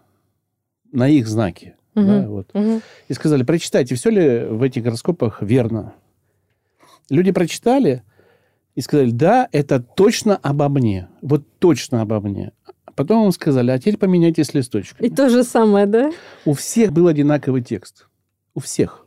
[0.91, 1.77] на их знаки.
[1.95, 2.07] Угу.
[2.07, 2.51] Да, вот.
[2.53, 2.81] угу.
[3.09, 5.95] И сказали, прочитайте, все ли в этих гороскопах верно.
[7.11, 8.03] Люди прочитали
[8.75, 11.09] и сказали, да, это точно обо мне.
[11.23, 12.53] Вот точно обо мне.
[12.95, 15.07] Потом им сказали, а теперь поменяйтесь листочками.
[15.07, 16.13] И то же самое, да?
[16.45, 18.07] У всех был одинаковый текст.
[18.55, 19.07] У всех.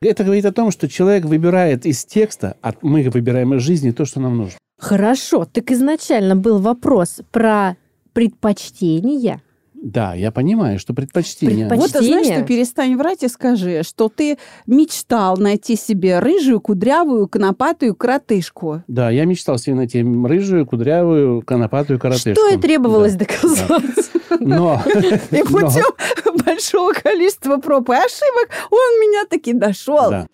[0.00, 4.04] Это говорит о том, что человек выбирает из текста, а мы выбираем из жизни то,
[4.04, 4.58] что нам нужно.
[4.78, 7.76] Хорошо, так изначально был вопрос про
[8.12, 9.42] предпочтения.
[9.86, 11.68] Да, я понимаю, что предпочтение.
[11.68, 17.94] Вот знаешь, что перестань врать и скажи, что ты мечтал найти себе рыжую, кудрявую, конопатую
[17.94, 18.82] коротышку.
[18.88, 22.32] Да, я мечтал себе найти рыжую, кудрявую, конопатую коротышку.
[22.32, 23.26] Что и требовалось да.
[23.26, 24.10] доказать.
[24.28, 24.36] Да.
[24.40, 24.82] Но...
[25.30, 30.10] И путем большого количества проб и ошибок он меня таки нашел.
[30.10, 30.26] Да,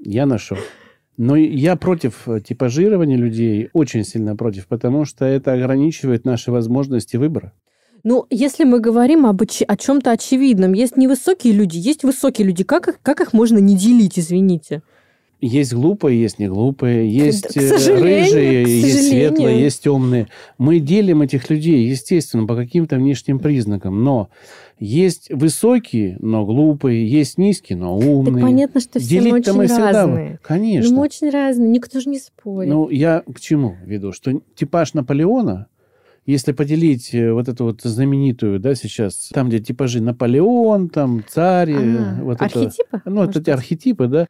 [0.00, 0.56] я нашел.
[1.18, 7.52] Но я против типажирования людей, очень сильно против, потому что это ограничивает наши возможности выбора.
[8.04, 12.64] Ну, если мы говорим об о чем-то очевидном, есть невысокие люди, есть высокие люди.
[12.64, 14.82] Как их, как их можно не делить, извините?
[15.40, 20.26] Есть глупые, есть не глупые, есть э, рыжие, есть светлые, есть темные.
[20.58, 24.02] Мы делим этих людей, естественно, по каким-то внешним признакам.
[24.02, 24.30] Но
[24.80, 28.34] есть высокие, но глупые, есть низкие, но умные.
[28.34, 29.92] Так понятно, что все мы очень мы всегда...
[29.92, 30.40] разные.
[30.42, 30.90] Конечно.
[30.90, 32.68] Ну, мы очень разные, никто же не спорит.
[32.68, 34.10] Ну, я к чему веду?
[34.10, 35.68] Что типаж Наполеона
[36.28, 41.72] Если поделить э, вот эту вот знаменитую, да, сейчас, там, где типажи Наполеон, там, царь,
[41.72, 42.84] А, вот архетипы?
[42.92, 43.02] это...
[43.06, 43.48] Ну, Может эти быть?
[43.48, 44.26] архетипы, да,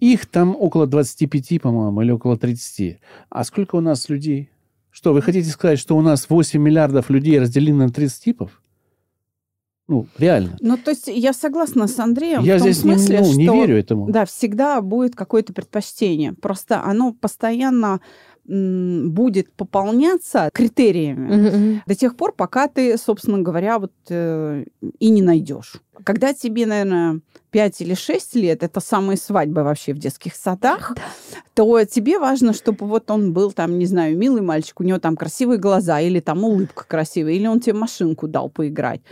[0.00, 2.98] их там около 25, по-моему, или около 30.
[3.30, 4.50] А сколько у нас людей?
[4.90, 8.60] Что, вы хотите сказать, что у нас 8 миллиардов людей разделены на 30 типов?
[9.86, 10.56] Ну, реально.
[10.60, 13.44] Ну, то есть я согласна с Андреем Я в том здесь не, смысле, ну, не
[13.46, 14.10] что верю этому.
[14.10, 16.32] Да, всегда будет какое-то предпочтение.
[16.32, 18.00] Просто оно постоянно
[18.44, 21.82] будет пополняться критериями мгм.
[21.86, 24.64] до тех пор, пока ты, собственно говоря, вот э,
[24.98, 25.80] и не найдешь.
[26.04, 27.20] Когда тебе, наверное,
[27.52, 30.94] 5 или 6 лет, это самые свадьбы вообще в детских садах,
[31.54, 35.16] то тебе важно, чтобы вот он был там, не знаю, милый мальчик, у него там
[35.16, 39.02] красивые глаза, или там улыбка красивая, или он тебе машинку дал поиграть.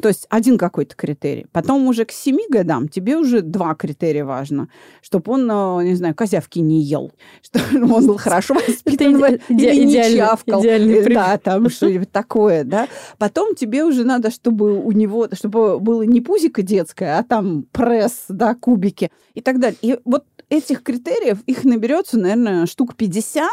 [0.00, 1.46] То есть один какой-то критерий.
[1.50, 4.68] Потом уже к 7 годам тебе уже два критерия важно.
[5.02, 9.16] Чтобы он, э, не знаю, козявки не ел, чтобы он был хорошо воспитан
[9.48, 10.64] или не чавкал.
[10.64, 11.08] Э.
[11.12, 12.86] Да, там что-нибудь такое, да.
[13.18, 18.26] Потом тебе уже надо, чтобы у него, чтобы было не пузико детское, а там пресс,
[18.28, 19.78] да, кубики и так далее.
[19.80, 23.48] И вот этих критериев, их наберется, наверное, штук 50,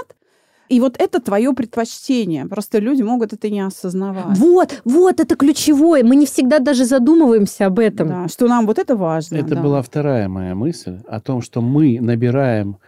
[0.68, 2.46] и вот это твое предпочтение.
[2.48, 4.38] Просто люди могут это не осознавать.
[4.38, 6.04] Вот, вот, это ключевое.
[6.04, 8.10] Мы не всегда даже задумываемся об этом.
[8.10, 9.38] Да, что нам вот это важно.
[9.38, 9.62] Это да.
[9.62, 12.80] была вторая моя мысль о том, что мы набираем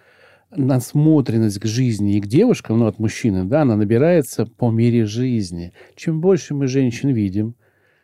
[0.49, 5.71] насмотренность к жизни и к девушкам, ну, от мужчины, да, она набирается по мере жизни.
[5.95, 7.55] Чем больше мы женщин видим,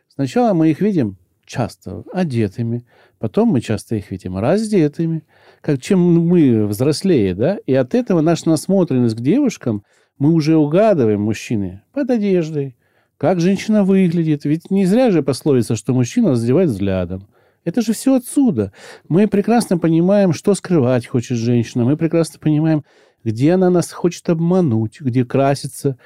[0.08, 2.86] сначала мы их видим часто одетыми,
[3.18, 5.24] потом мы часто их видим раздетыми.
[5.60, 9.84] Как, чем мы взрослее, да, и от этого наша насмотренность к девушкам,
[10.18, 12.76] мы уже угадываем мужчины под одеждой,
[13.16, 14.44] как женщина выглядит.
[14.44, 17.28] Ведь не зря же пословица, что мужчина раздевает взглядом.
[17.64, 18.72] Это же все отсюда.
[19.08, 21.84] Мы прекрасно понимаем, что скрывать хочет женщина.
[21.84, 22.84] Мы прекрасно понимаем,
[23.24, 25.96] где она нас хочет обмануть, где краситься.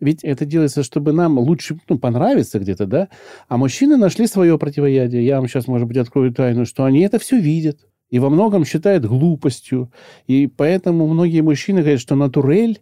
[0.00, 3.08] Ведь это делается, чтобы нам лучше ну, понравиться где-то, да?
[3.48, 5.24] А мужчины нашли свое противоядие.
[5.24, 7.78] Я вам сейчас, может быть, открою тайну, что они это все видят.
[8.10, 9.92] И во многом считают глупостью.
[10.26, 12.80] И поэтому многие мужчины говорят, что натурель,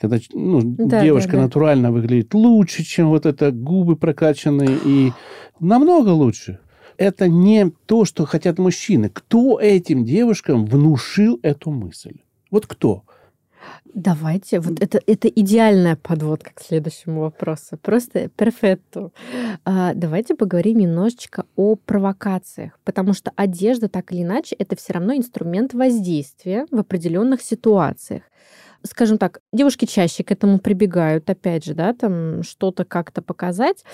[0.00, 1.42] когда ну, Да, девушка да, да.
[1.44, 5.12] натурально выглядит лучше, чем вот это губы прокачанные, и
[5.60, 6.60] намного лучше.
[6.96, 9.10] Это не то, что хотят мужчины.
[9.10, 12.20] Кто этим девушкам внушил эту мысль?
[12.50, 13.02] Вот кто?
[13.84, 17.78] Давайте, вот это, это идеальная подводка к следующему вопросу.
[17.78, 19.10] Просто перфетто.
[19.64, 25.14] А, давайте поговорим немножечко о провокациях, потому что одежда, так или иначе, это все равно
[25.14, 28.22] инструмент воздействия в определенных ситуациях.
[28.86, 33.84] Скажем так, девушки чаще к этому прибегают, опять же, да, там что-то как-то показать.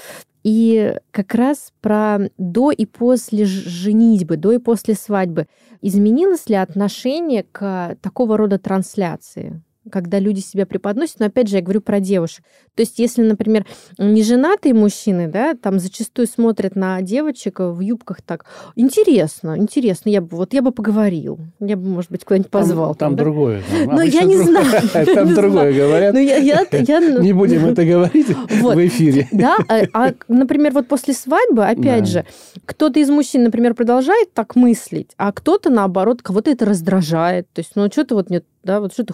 [0.44, 5.46] И как раз про до и после женитьбы, до и после свадьбы.
[5.80, 9.62] Изменилось ли отношение к такого рода трансляции?
[9.90, 12.44] Когда люди себя преподносят, но опять же я говорю про девушек.
[12.74, 13.66] То есть если, например,
[13.98, 18.44] неженатые мужчины, да, там зачастую смотрят на девочек в юбках так,
[18.76, 22.94] интересно, интересно, я бы, вот я бы поговорил, я бы, может быть, куда-нибудь позвал.
[22.94, 23.24] Там, там да?
[23.24, 23.62] другое.
[23.70, 24.82] там Ну, я не знаю,
[25.14, 26.14] Там другое говорят.
[26.14, 26.20] Ну,
[27.22, 29.28] Не будем это говорить в эфире.
[29.32, 32.24] Да, а, а, например, вот после свадьбы, опять же,
[32.64, 37.46] кто-то из мужчин, например, продолжает так мыслить, а кто-то, наоборот, кого-то это раздражает.
[37.52, 39.12] То есть, ну, что ты вот нет, да, вот что ты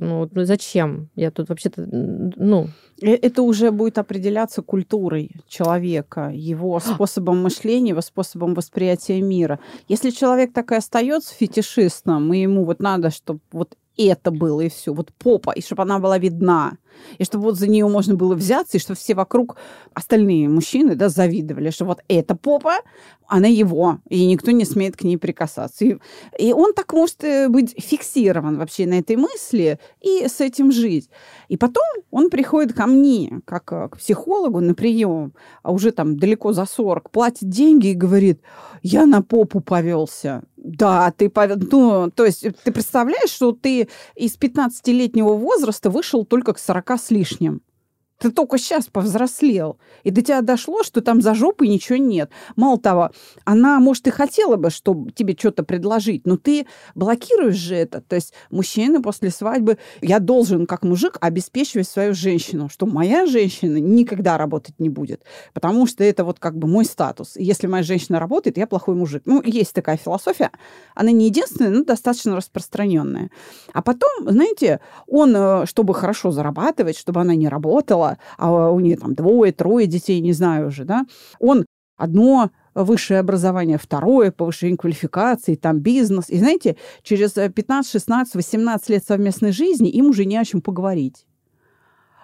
[0.00, 1.08] ходишь-то, ну, ну, зачем?
[1.14, 2.68] Я тут вообще-то, ну,
[3.02, 9.58] Э, Это уже будет определяться культурой человека, его способом мышления, его способом восприятия мира.
[9.88, 14.68] Если человек так и остается фетишистом, и ему вот надо, чтобы вот это было, и
[14.68, 16.72] все, вот попа, и чтобы она была видна,
[17.18, 19.56] и чтобы вот за нее можно было взяться, и чтобы все вокруг
[19.94, 22.78] остальные мужчины, да, завидовали, что вот эта попа,
[23.26, 25.84] она его, и никто не смеет к ней прикасаться.
[25.84, 25.98] И,
[26.38, 31.08] и он так может э, быть фиксирован вообще на этой мысли и с этим жить.
[31.48, 36.18] И потом он приходит ко мне, как э, к психологу на прием, а уже там
[36.18, 38.40] далеко за 40, платит деньги и говорит,
[38.82, 40.42] я на попу повелся.
[40.56, 41.56] Да, ты повел...
[41.56, 47.10] Ну, то есть ты представляешь, что ты из 15-летнего возраста вышел только к 40 с
[47.10, 47.62] лишним.
[48.20, 49.78] Ты только сейчас повзрослел.
[50.04, 52.30] И до тебя дошло, что там за жопой ничего нет.
[52.54, 53.12] Мало того,
[53.46, 58.02] она, может, и хотела бы, чтобы тебе что-то предложить, но ты блокируешь же это.
[58.02, 63.78] То есть мужчина после свадьбы, я должен, как мужик, обеспечивать свою женщину, что моя женщина
[63.78, 65.22] никогда работать не будет.
[65.54, 67.36] Потому что это вот как бы мой статус.
[67.36, 69.22] Если моя женщина работает, я плохой мужик.
[69.24, 70.50] Ну, есть такая философия.
[70.94, 73.30] Она не единственная, но достаточно распространенная.
[73.72, 78.96] А потом, знаете, он, э, чтобы хорошо зарабатывать, чтобы она не работала, а у нее
[78.96, 81.06] там двое, трое детей, не знаю уже, да,
[81.38, 86.30] он одно высшее образование, второе, повышение квалификации, там бизнес.
[86.30, 91.26] И знаете, через 15, 16, 18 лет совместной жизни им уже не о чем поговорить.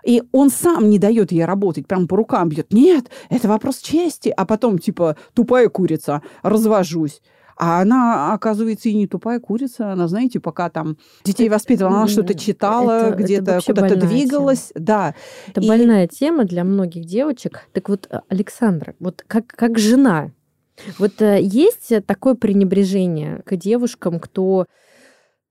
[0.04, 2.72] И он сам не дает ей работать, прям по рукам бьет.
[2.72, 4.32] Нет, это вопрос чести.
[4.36, 7.22] А потом, типа, тупая курица, развожусь.
[7.56, 9.92] А она, оказывается, и не тупая курица.
[9.92, 14.72] Она, знаете, пока там детей воспитывала, она что-то читала, где-то куда-то двигалась.
[14.74, 15.14] Да.
[15.46, 17.68] Это И- больная тема для многих девочек.
[17.72, 20.32] Так вот, э, Александра, вот как, как жена,
[20.98, 24.66] вот э, есть такое пренебрежение к девушкам, кто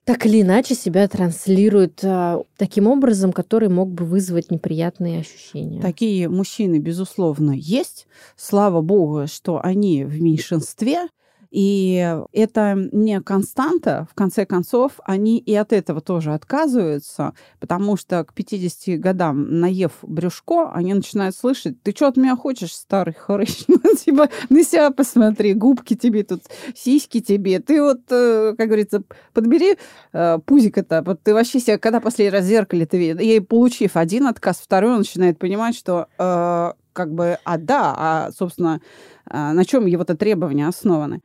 [0.06, 5.82] так или иначе себя транслирует э, таким образом, который мог бы вызвать неприятные ощущения.
[5.82, 8.06] Такие мужчины, безусловно, есть.
[8.38, 11.08] Слава богу, что они в меньшинстве.
[11.56, 14.10] И это не константа.
[14.12, 19.94] В конце концов, они и от этого тоже отказываются, потому что к 50 годам, наев
[20.02, 23.64] брюшко, они начинают слышать, ты что от меня хочешь, старый хрыч?
[23.86, 26.44] Ну, типа, на себя посмотри, губки тебе тут,
[26.76, 27.60] сиськи тебе.
[27.60, 29.78] Ты вот, э, как говорится, подбери
[30.12, 31.04] э, пузик это.
[31.06, 33.20] Вот ты вообще себя, когда последний раз в зеркале ты видел?
[33.20, 38.32] И получив один отказ, второй он начинает понимать, что э, как бы, а да, а,
[38.32, 38.82] собственно,
[39.26, 41.22] а, на чем его-то требования основаны?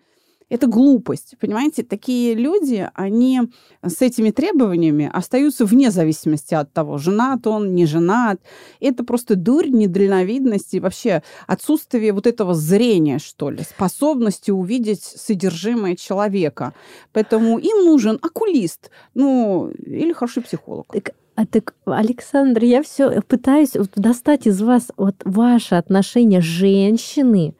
[0.50, 1.84] Это глупость, понимаете?
[1.84, 3.42] Такие люди, они
[3.82, 8.40] с этими требованиями остаются вне зависимости от того, женат он, не женат.
[8.80, 15.94] Это просто дурь, недальновидность и вообще отсутствие вот этого зрения, что ли, способности увидеть содержимое
[15.94, 16.74] человека.
[17.12, 20.92] Поэтому им нужен окулист, ну, или хороший психолог.
[21.36, 27.54] А так, Александр, я все пытаюсь достать из вас вот ваше отношение женщины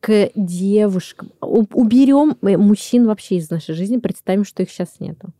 [0.00, 1.32] к девушкам.
[1.40, 5.32] Уберем э, мужчин вообще из нашей жизни, представим, что их сейчас нету.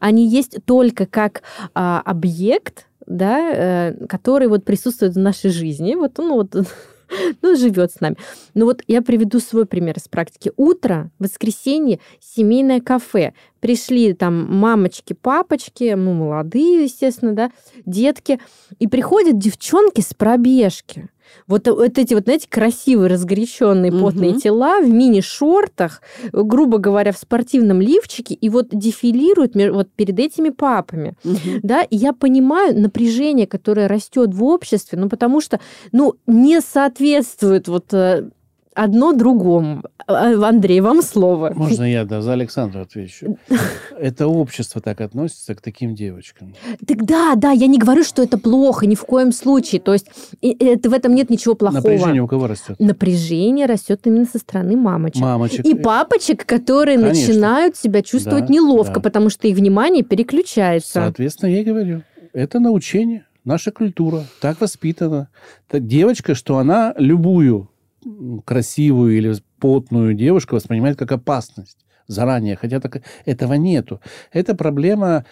[0.00, 1.42] Они есть только как
[1.74, 5.94] а, объект, да, э, который вот присутствует в нашей жизни.
[5.94, 6.54] Вот он вот
[7.42, 8.16] ну, живет с нами.
[8.54, 10.52] Ну вот я приведу свой пример из практики.
[10.56, 13.32] Утро, воскресенье, семейное кафе.
[13.60, 17.50] Пришли там мамочки, папочки, ну, молодые, естественно, да,
[17.84, 18.40] детки.
[18.78, 21.08] И приходят девчонки с пробежки.
[21.46, 24.40] Вот, вот эти вот, знаете, красивые, разгоряченные, потные Мгм.
[24.40, 31.14] тела в мини-шортах, грубо говоря, в спортивном лифчике, и вот дефилируют вот перед этими папами
[31.24, 31.60] Мгм.
[31.62, 35.60] да, и я понимаю напряжение, которое растет в обществе, ну, потому что,
[35.92, 38.28] ну, не соответствует вот э,
[38.76, 39.82] одно другому.
[40.06, 41.52] А, Андрей, вам слово.
[41.54, 43.38] Можно я, да, за Александра отвечу?
[43.98, 46.54] Это общество так относится к таким девочкам.
[46.86, 49.80] Так да, да, я не говорю, что это плохо, ни в коем случае.
[49.80, 50.06] То есть
[50.42, 51.80] это, в этом нет ничего плохого.
[51.80, 52.76] Напряжение у кого растет?
[52.78, 55.20] Напряжение растет именно со стороны мамочек.
[55.22, 55.64] Мамочек.
[55.64, 57.26] И папочек, которые Конечно.
[57.26, 59.00] начинают себя чувствовать Да, неловко, да.
[59.00, 60.92] потому что их внимание переключается.
[60.92, 65.28] Соответственно, я и говорю, это научение, наша культура, так воспитана.
[65.68, 67.70] Та девочка, что она любую
[68.44, 74.00] красивую или потную девушку воспринимает как опасность заранее, хотя так, этого нету.
[74.32, 75.24] Это проблема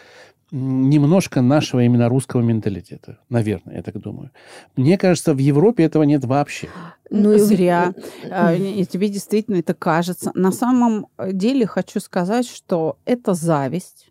[0.51, 3.19] немножко нашего именно русского менталитета.
[3.29, 4.31] Наверное, я так думаю.
[4.77, 6.69] Мне кажется, в Европе этого нет вообще.
[7.11, 7.93] Ну и- Зря.
[8.31, 10.31] А, и тебе действительно это кажется.
[10.35, 14.11] На самом деле хочу сказать, что это зависть.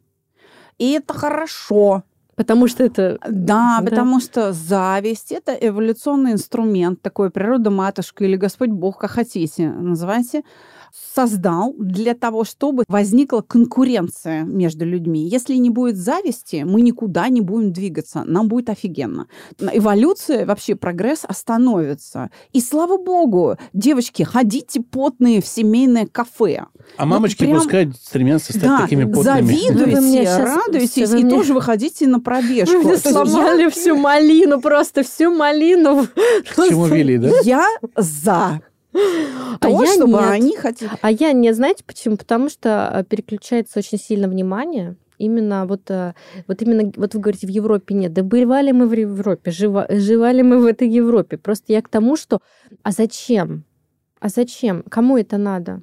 [0.78, 2.04] И это хорошо.
[2.36, 3.20] Потому что это...
[3.30, 3.90] Да, Да.
[3.90, 10.44] потому что зависть это эволюционный инструмент, такой природа матушка или Господь Бог, как хотите, называйте,
[11.16, 15.28] создал для того, чтобы возникла конкуренция между людьми.
[15.28, 18.24] Если не будет зависти, мы никуда не будем двигаться.
[18.26, 19.28] Нам будет офигенно.
[19.60, 22.30] Эволюция, вообще прогресс остановится.
[22.52, 26.66] И слава богу, девочки, ходите потные в семейное кафе.
[26.98, 29.24] А мамочки прям- пускай стремятся стать Да, такими потными.
[29.48, 32.82] завидуйте, мне радуйтесь и мне- тоже выходите на пробежку.
[32.82, 36.08] Вы сломали всю малину, просто всю малину.
[36.56, 37.30] К чему вели, да?
[37.44, 37.66] Я
[37.98, 38.62] за
[38.94, 40.30] А то, я чтобы нет.
[40.30, 40.92] они хотели.
[41.02, 42.18] А я не, знаете почему?
[42.18, 44.96] Потому что э, переключается очень сильно внимание.
[45.18, 46.14] Именно вот, э,
[46.48, 48.14] вот именно, вот вы говорите, в Европе нет.
[48.14, 51.38] Да бывали мы в Европе, жива, живали мы в этой Европе.
[51.38, 52.40] Просто я к тому, что,
[52.84, 53.64] а зачем?
[54.20, 54.84] А зачем?
[54.90, 55.82] Кому это надо?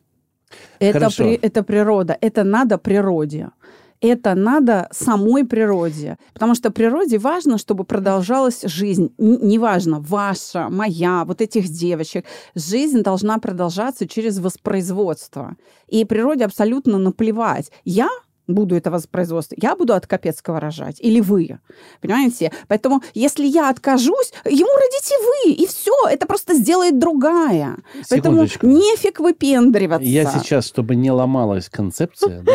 [0.78, 1.24] Это, Хорошо.
[1.24, 3.50] при- это природа, это надо природе.
[4.00, 6.16] Это надо самой природе.
[6.32, 9.12] Потому что природе важно, чтобы продолжалась жизнь.
[9.18, 12.24] Н- Неважно, ваша, моя, вот этих девочек.
[12.54, 15.56] Жизнь должна продолжаться через воспроизводство.
[15.88, 17.70] И природе абсолютно наплевать.
[17.84, 18.08] Я
[18.54, 21.58] буду это воспроизводство, я буду от Капецкого рожать, или вы.
[22.00, 22.52] Понимаете?
[22.68, 25.92] Поэтому, если я откажусь, ему родите вы, и все.
[26.08, 27.76] Это просто сделает другая.
[28.08, 28.66] Поэтому Секундочку.
[28.66, 30.08] нефиг выпендриваться.
[30.08, 32.52] Я сейчас, чтобы не ломалась концепция, да,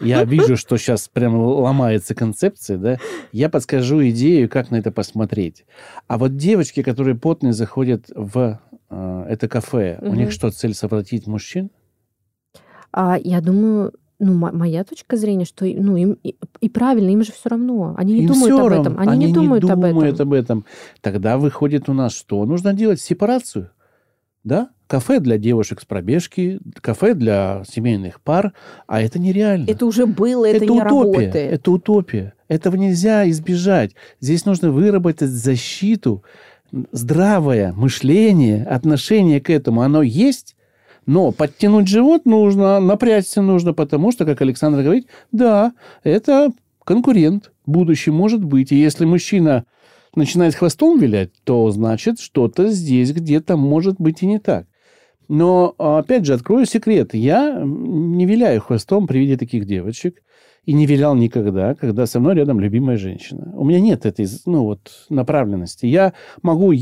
[0.00, 2.98] я вижу, что сейчас прям ломается концепция, да,
[3.32, 5.64] я подскажу идею, как на это посмотреть.
[6.06, 8.60] А вот девочки, которые потные заходят в
[8.90, 11.70] э, это кафе, у них что, цель совратить мужчин?
[12.92, 17.24] А, я думаю, Ну, мо- моя точка зрения, что ну, им и, и правильно, им
[17.24, 17.94] же все равно.
[17.96, 18.98] Они не Им думают об этом.
[18.98, 20.20] Они, не думают, об этом.
[20.20, 20.64] об этом.
[21.00, 22.44] Тогда выходит у нас что?
[22.44, 23.70] Нужно делать сепарацию.
[24.44, 24.68] Да?
[24.86, 28.52] Кафе для девушек с пробежки, кафе для семейных пар,
[28.86, 29.70] а это нереально.
[29.70, 30.84] Это уже было, это, не утопия.
[30.84, 31.34] работает.
[31.36, 32.34] Это утопия.
[32.48, 33.94] Этого нельзя избежать.
[34.20, 36.24] Здесь нужно выработать защиту,
[36.92, 39.82] здравое мышление, отношение к этому.
[39.82, 40.56] Оно есть,
[41.06, 45.72] но подтянуть живот нужно, напрячься нужно, потому что, как Александр говорит, да,
[46.04, 46.52] это
[46.84, 47.52] конкурент.
[47.66, 48.72] Будущий может быть.
[48.72, 49.64] И если мужчина
[50.14, 54.66] начинает хвостом вилять, то значит, что-то здесь где-то может быть и не так.
[55.28, 57.14] Но, опять же, открою секрет.
[57.14, 60.22] Я не виляю хвостом при виде таких девочек
[60.64, 63.52] и не вилял никогда, когда со мной рядом любимая женщина.
[63.54, 65.86] У меня нет этой ну, вот, направленности.
[65.86, 66.72] Я могу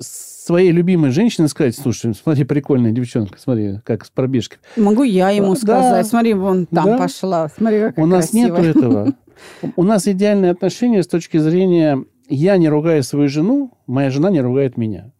[0.00, 4.56] своей любимой женщине сказать, слушай, смотри, прикольная девчонка, смотри, как с пробежки.
[4.76, 5.60] Могу я ему Да.
[5.60, 6.98] сказать, смотри, вон там Да.
[6.98, 8.62] пошла, смотри, какая У нас красивая.
[8.62, 9.14] нету этого.
[9.76, 14.40] У нас идеальные отношения с точки зрения я не ругаю свою жену, моя жена не
[14.40, 15.12] ругает меня.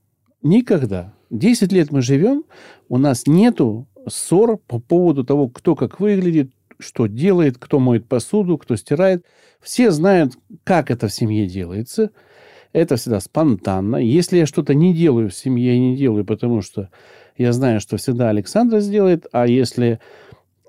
[0.43, 1.13] Никогда.
[1.29, 2.45] Десять лет мы живем,
[2.89, 8.57] у нас нету ссор по поводу того, кто как выглядит, что делает, кто моет посуду,
[8.59, 9.25] кто стирает.
[9.61, 10.33] Все знают,
[10.65, 12.11] как это в семье делается.
[12.73, 13.97] Это всегда спонтанно.
[13.97, 16.89] Если я что-то не делаю в семье, я не делаю, потому что
[17.37, 19.99] я знаю, что всегда Александра сделает, а если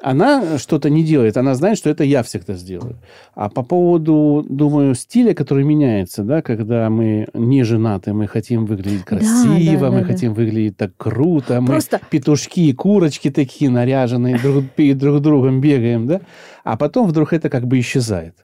[0.01, 2.97] она что-то не делает, она знает, что это я всегда сделаю.
[3.35, 9.01] А по поводу, думаю, стиля, который меняется, да, когда мы не женаты, мы хотим выглядеть
[9.01, 10.13] Да, красиво, да, мы да, да.
[10.13, 16.07] хотим выглядеть так круто, мы Просто петушки и курочки такие наряженные, друг друг другом бегаем,
[16.07, 16.21] да,
[16.63, 18.35] а потом вдруг это как бы исчезает.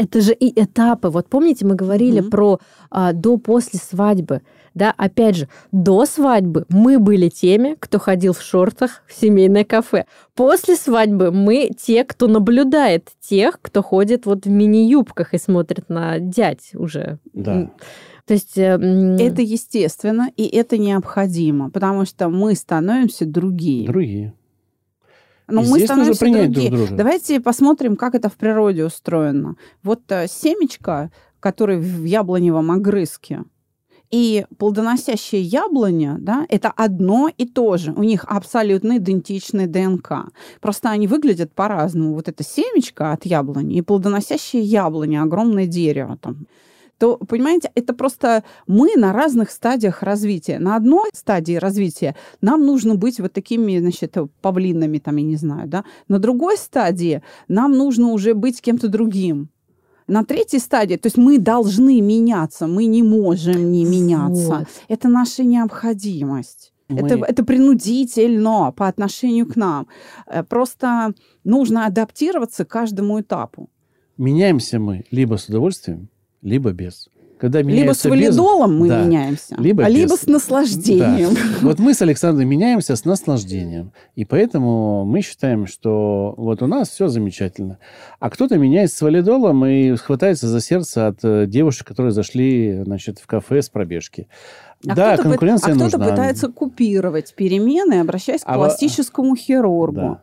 [0.00, 1.08] Это же и этапы.
[1.08, 2.30] Вот помните, мы говорили Мгм.
[2.30, 2.58] про
[2.90, 4.42] а, до-после свадьбы.
[4.72, 10.06] Да, опять же, до свадьбы мы были теми, кто ходил в шортах в семейное кафе.
[10.34, 16.18] После свадьбы мы те, кто наблюдает тех, кто ходит вот в мини-юбках и смотрит на
[16.20, 17.18] дядь уже.
[17.32, 17.70] Да.
[18.26, 18.56] То есть...
[18.56, 18.78] э,
[19.18, 23.88] Это естественно, и это необходимо, потому что мы становимся другие.
[23.88, 24.34] Другие.
[25.50, 26.70] Но И мы здесь нужно становимся принять другие.
[26.70, 26.96] друг друга.
[26.96, 29.56] Давайте посмотрим, как это в природе устроено.
[29.82, 33.44] Вот э, семечко, которое в яблоневом огрызке,
[34.10, 37.92] и плодоносящее яблоня, да, это одно и то же.
[37.92, 40.32] У них абсолютно идентичный ДНК.
[40.60, 42.14] Просто они выглядят по-разному.
[42.14, 46.46] Вот это семечко от яблони и плодоносящее яблоня, огромное дерево там
[47.00, 50.58] то, понимаете, это просто мы на разных стадиях развития.
[50.60, 55.66] На одной стадии развития нам нужно быть вот такими, значит, павлинами, там, я не знаю,
[55.68, 55.84] да.
[56.08, 59.48] На другой стадии нам нужно уже быть кем-то другим.
[60.06, 64.48] На третьей стадии, то есть мы должны меняться, мы не можем не меняться.
[64.58, 64.68] вот.
[64.88, 66.72] Это наша необходимость.
[66.88, 69.86] Мы- Это, это принудительно по отношению к нам.
[70.26, 73.68] Э, Просто нужно адаптироваться к каждому этапу.
[74.18, 76.08] Меняемся мы либо с удовольствием,
[76.42, 77.08] либо без.
[77.38, 79.02] Когда Либо меняется с валидолом мы да.
[79.02, 80.20] меняемся, Либо а либо без.
[80.20, 81.30] с наслаждением.
[81.32, 81.40] Да.
[81.62, 83.92] Вот мы с Александром меняемся с наслаждением.
[84.14, 87.78] И поэтому мы считаем, что вот у нас все замечательно.
[88.18, 93.18] А кто-то меняется с валидолом и хватается за сердце от э, девушек, которые зашли значит,
[93.18, 94.28] в кафе с пробежки.
[94.86, 96.10] А да, кто-то пы- конкуренция а кто-то нужна.
[96.10, 99.94] пытается купировать перемены, обращаясь к А во- пластическому хирургу.
[99.96, 100.22] Да.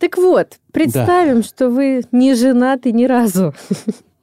[0.00, 3.54] Так вот, представим, что вы не женаты ни разу.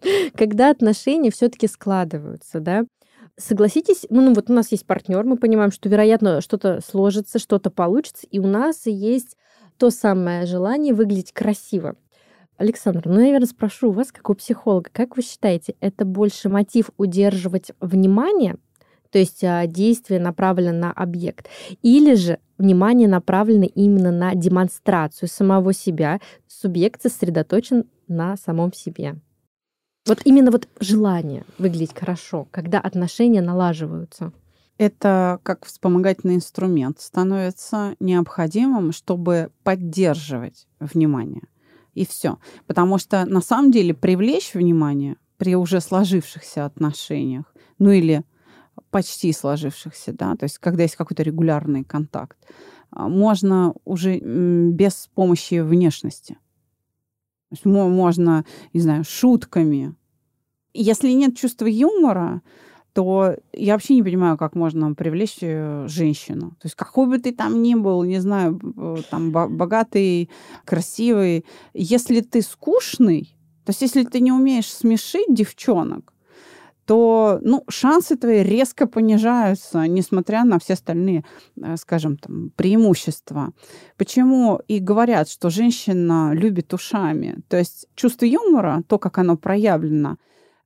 [0.35, 2.85] Когда отношения все-таки складываются, да?
[3.37, 7.71] Согласитесь, ну ну вот у нас есть партнер, мы понимаем, что, вероятно, что-то сложится, что-то
[7.71, 9.37] получится, и у нас есть
[9.77, 11.95] то самое желание выглядеть красиво.
[12.57, 16.91] Александр, ну, наверное, спрошу у вас, как у психолога, как вы считаете, это больше мотив
[16.97, 18.57] удерживать внимание,
[19.09, 21.49] то есть а, действие направлено на объект,
[21.81, 29.15] или же внимание направлено именно на демонстрацию самого себя, субъект сосредоточен на самом себе?
[30.05, 34.33] Вот именно вот желание выглядеть хорошо, когда отношения налаживаются.
[34.77, 41.43] Это как вспомогательный инструмент становится необходимым, чтобы поддерживать внимание.
[41.93, 42.37] И все.
[42.67, 48.23] Потому что на самом деле привлечь внимание при уже сложившихся отношениях, ну или
[48.89, 52.37] почти сложившихся, да, то есть когда есть какой-то регулярный контакт,
[52.91, 56.37] а, можно уже без помощи внешности.
[57.53, 59.93] Есть мо- можно, не знаю, шутками.
[60.73, 62.41] Если нет чувства юмора,
[62.93, 66.51] то я вообще не понимаю, как можно привлечь э, женщину.
[66.59, 68.59] То есть какой бы ты там ни был, не знаю,
[69.11, 70.29] там бо- богатый,
[70.65, 71.45] красивый,
[71.75, 73.35] если ты скучный,
[73.65, 76.12] то есть если ты не умеешь смешить девчонок,
[76.85, 81.23] то ну, шансы твои резко понижаются, несмотря на все остальные,
[81.61, 83.53] э, скажем, там, преимущества.
[83.97, 87.41] Почему и говорят, что женщина любит ушами?
[87.47, 90.17] То есть чувство юмора, то, как оно проявлено,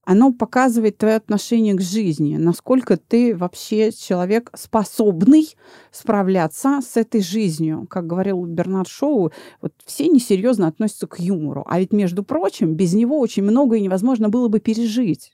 [0.10, 5.54] оно показывает твое отношение к жизни, насколько ты вообще человек способный
[5.92, 7.86] справляться с этой жизнью.
[7.90, 11.66] Как говорил Бернард Шоу, вот все несерьезно относятся к юмору.
[11.68, 15.34] А ведь, между прочим, без него очень многое невозможно было бы пережить.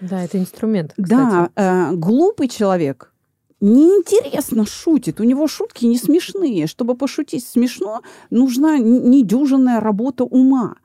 [0.00, 0.94] Да, это инструмент.
[1.00, 1.08] Кстати.
[1.08, 3.12] Да, э, глупый человек
[3.60, 5.20] неинтересно шутит.
[5.20, 6.66] У него шутки не смешные.
[6.66, 10.76] Чтобы пошутить смешно, нужна недюжинная работа ума.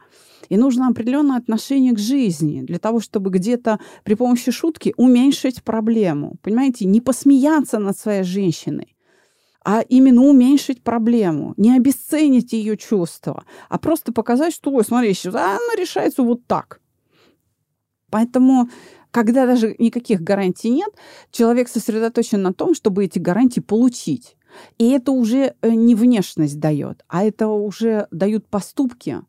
[0.48, 6.36] И нужно определенное отношение к жизни для того, чтобы где-то при помощи шутки уменьшить проблему.
[6.42, 8.96] Понимаете, не посмеяться над своей женщиной,
[9.64, 15.76] а именно уменьшить проблему, не обесценить ее чувства, а просто показать, что, ой, смотри, она
[15.78, 16.82] решается вот так.
[18.10, 18.70] Поэтому
[19.12, 20.90] когда даже никаких гарантий нет,
[21.32, 24.36] человек сосредоточен на том, чтобы эти гарантии получить.
[24.78, 29.22] И это уже э, не внешность дает, а это уже дают поступки,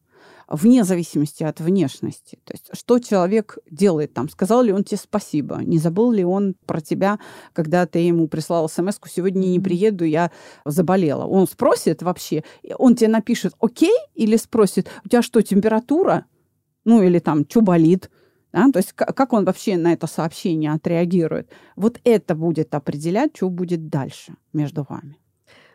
[0.50, 2.38] вне зависимости от внешности.
[2.44, 4.28] То есть что человек делает там?
[4.28, 5.58] Сказал ли он тебе спасибо?
[5.58, 7.18] Не забыл ли он про тебя,
[7.52, 10.30] когда ты ему прислал смс сегодня не приеду, я
[10.64, 11.24] заболела?
[11.24, 12.42] Он спросит вообще,
[12.78, 16.26] он тебе напишет окей или спросит, у тебя что, температура?
[16.84, 18.10] Ну или там, что болит?
[18.52, 18.70] Да?
[18.72, 21.50] То есть как он вообще на это сообщение отреагирует?
[21.76, 25.16] Вот это будет определять, что будет дальше между вами.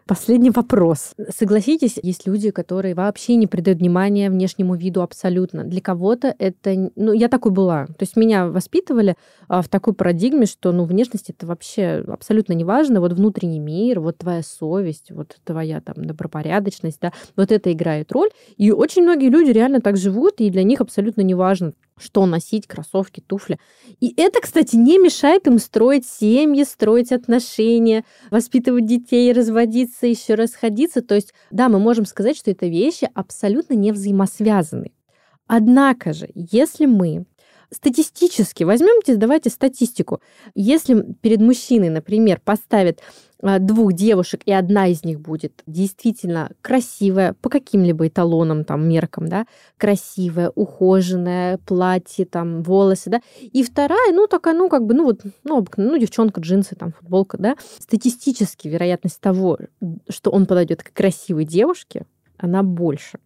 [0.08, 1.14] Последний вопрос.
[1.36, 5.64] Согласитесь, есть люди, которые вообще не придают внимания внешнему виду абсолютно.
[5.64, 6.92] Для кого-то это...
[6.96, 7.88] Ну, я такой была.
[7.88, 9.16] То есть меня воспитывали
[9.48, 13.00] а, в такой парадигме, что ну, внешность это вообще абсолютно не важно.
[13.00, 18.30] Вот внутренний мир, вот твоя совесть, вот твоя там добропорядочность, да, вот это играет роль.
[18.58, 22.68] И очень многие люди реально так живут, и для них абсолютно не важно, что носить,
[22.68, 23.60] кроссовки, туфли.
[24.00, 31.02] И это, кстати, не мешает им строить семьи, строить отношения, воспитывать детей, разводиться, еще расходиться.
[31.02, 34.92] То есть, да, мы можем сказать, что это вещи абсолютно не взаимосвязаны.
[35.48, 37.26] Однако же, если мы
[37.72, 40.22] статистически возьмемте, давайте статистику.
[40.54, 43.02] Если перед мужчиной, например, поставят
[43.60, 49.46] двух девушек, и одна из них будет действительно красивая, по каким-либо эталонам, там, меркам, да,
[49.78, 55.22] красивая, ухоженная, платье, там, волосы, да, и вторая, ну, такая, ну, как бы, ну, вот,
[55.44, 59.60] ну, ну, девчонка, джинсы, там, футболка, да, статистически вероятность того,
[60.10, 62.06] что он подойдет к красивой девушке,
[62.38, 63.20] она больше.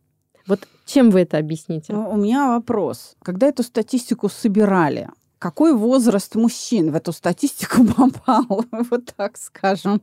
[0.48, 1.94] Вот чем вы это объясните?
[1.94, 3.16] У меня вопрос.
[3.22, 5.08] Когда эту статистику собирали,
[5.40, 10.02] какой возраст мужчин в эту статистику попал, вот так скажем.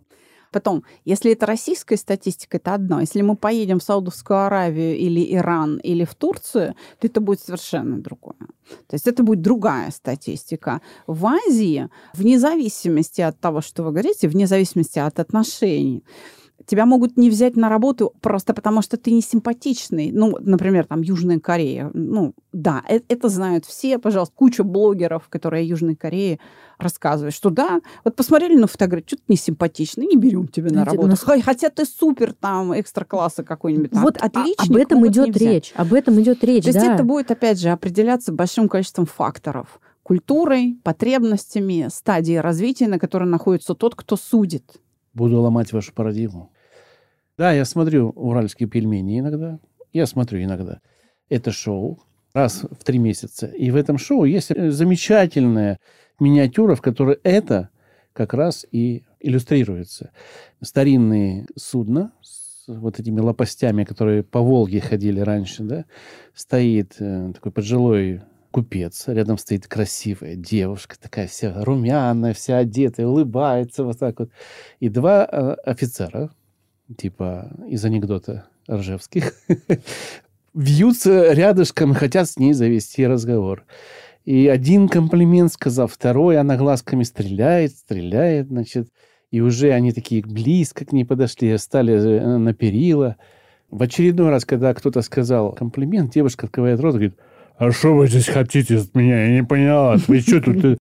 [0.53, 3.01] Потом, если это российская статистика, это одно.
[3.01, 7.99] Если мы поедем в Саудовскую Аравию или Иран или в Турцию, то это будет совершенно
[7.99, 8.39] другое.
[8.87, 10.81] То есть это будет другая статистика.
[11.07, 16.05] В Азии, вне зависимости от того, что вы говорите, вне зависимости от отношений,
[16.65, 20.11] тебя могут не взять на работу просто потому, что ты не симпатичный.
[20.13, 21.91] Ну, например, там Южная Корея.
[21.93, 26.39] Ну, да, это, это знают все, пожалуйста, куча блогеров, которые о Южной Корее
[26.79, 31.09] рассказывают, что да, вот посмотрели на фотографию, что-то не симпатичный, не берем тебя на работу.
[31.09, 31.25] Нас...
[31.43, 33.93] Хотя ты супер там экстра-класса какой-нибудь.
[33.93, 35.73] Вот а, отличник, об этом идет речь.
[35.77, 36.65] Об этом идет речь.
[36.65, 36.81] То да.
[36.81, 43.29] есть это будет, опять же, определяться большим количеством факторов культурой, потребностями, стадией развития, на которой
[43.29, 44.77] находится тот, кто судит.
[45.17, 46.53] Буду ломать вашу парадигму.
[47.39, 49.59] Да, я смотрю «Уральские пельмени» иногда.
[49.95, 50.81] Я смотрю иногда.
[51.31, 52.03] Это шоу
[52.35, 53.47] раз в три месяца.
[53.47, 55.79] И в этом шоу есть замечательная
[56.21, 57.71] миниатюра, в которой это
[58.13, 60.11] как раз и иллюстрируется.
[60.61, 65.87] Старинные судна с вот этими лопастями, которые по Волге ходили раньше, да,
[66.35, 68.21] стоит э, такой пожилой
[68.57, 74.31] купец, рядом стоит красивая девушка, такая вся румяная, вся одетая, улыбается вот так вот.
[74.81, 76.31] И два э, офицера,
[76.97, 79.35] типа из анекдота Ржевских,
[80.55, 83.67] вьются рядышком и хотят с ней завести разговор.
[84.25, 88.89] И один комплимент сказав, второй, она глазками стреляет, стреляет, значит,
[89.31, 93.17] и уже они такие близко к ней подошли, стали э, на перила.
[93.71, 97.19] В очередной раз, когда кто-то сказал комплимент, девушка открывает рот и говорит,
[97.59, 99.27] а что вы здесь хотите от меня?
[99.27, 99.97] Я не поняла.
[100.09, 100.77] Вы что тут э,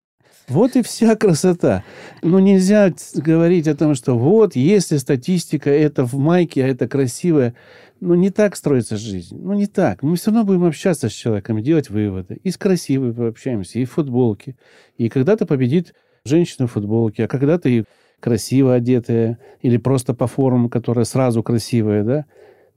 [0.52, 1.84] вот и вся красота.
[2.22, 7.54] Но нельзя говорить о том, что вот, если статистика, это в майке, а это красивое.
[8.02, 9.38] Ну, не так строится жизнь.
[9.40, 10.04] Ну, не так.
[10.04, 12.38] Мы все равно будем общаться с человеком, делать выводы.
[12.44, 14.56] И с красивой пообщаемся, и в футболке.
[14.98, 15.94] И когда-то победит
[16.26, 17.86] женщина в футболке, а когда-то и
[18.20, 22.26] красиво одетая, или просто по формам, которая сразу красивая, да.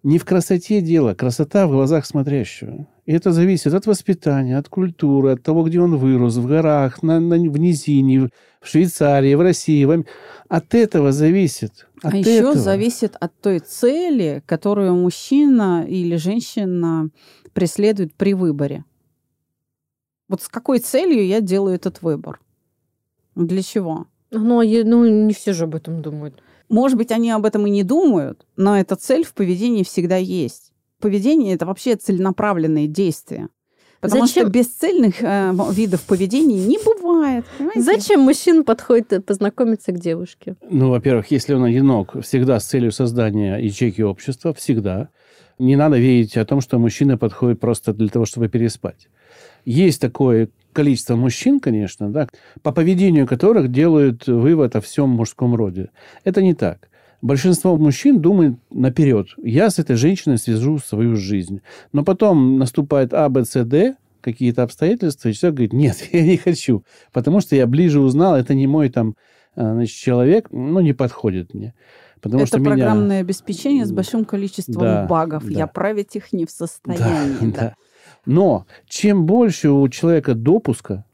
[0.04, 2.86] Не в красоте дело, красота в глазах смотрящего.
[3.06, 7.20] И это зависит от воспитания, от культуры, от того, где он вырос, в горах, на,
[7.20, 8.28] на, в низине,
[8.60, 9.82] в Швейцарии, в России.
[9.86, 10.04] В...
[10.48, 11.88] От этого зависит.
[12.02, 12.50] От а этого.
[12.50, 17.08] еще зависит от той цели, которую мужчина или женщина
[17.54, 18.84] преследует при выборе.
[20.28, 22.40] Вот с какой целью я делаю этот выбор?
[23.36, 24.06] Для чего?
[24.30, 26.42] Ну, а ну, не все же об этом думают.
[26.74, 30.72] Может быть, они об этом и не думают, но эта цель в поведении всегда есть.
[31.00, 33.48] Поведение– это вообще целенаправленные действия.
[34.00, 34.42] Потому Зачем?
[34.42, 37.44] что бесцельных э, видов поведения не бывает.
[37.58, 37.80] Понимаете?
[37.80, 40.56] Зачем мужчина подходит познакомиться к девушке?
[40.68, 45.10] Ну, во-первых, если он одинок, всегда с целью создания ячейки общества, всегда.
[45.60, 49.06] Не надо верить о том, что мужчина подходит просто для того, чтобы переспать.
[49.64, 52.28] Есть такое количество мужчин, конечно, да,
[52.62, 55.90] по поведению которых делают вывод о всем мужском роде.
[56.24, 56.88] Это не так.
[57.22, 59.28] Большинство мужчин думает наперед.
[59.42, 61.62] Я с этой женщиной свяжу свою жизнь.
[61.92, 66.36] Но потом наступает А, Б, С, Д, какие-то обстоятельства, и человек говорит, нет, я не
[66.36, 69.16] хочу, потому что я ближе узнал, это не мой там
[69.56, 71.74] а, значит, человек, ну, не подходит мне.
[72.20, 73.20] Потому это что программное меня...
[73.20, 75.44] обеспечение с большим количеством да, багов.
[75.44, 75.50] Да.
[75.50, 77.04] Я править их не в состоянии.
[77.40, 77.60] Да, да.
[77.60, 77.74] Да.
[78.26, 81.04] Но чем больше у человека допуска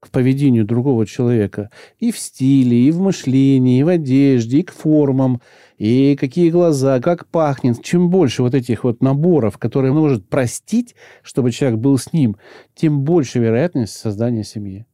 [0.00, 4.72] к поведению другого человека и в стиле, и в мышлении, и в одежде, и к
[4.72, 5.40] формам,
[5.78, 7.82] и какие глаза, как пахнет.
[7.84, 12.36] Чем больше вот этих вот наборов, которые он может простить, чтобы человек был с ним,
[12.74, 14.86] тем больше вероятность создания семьи.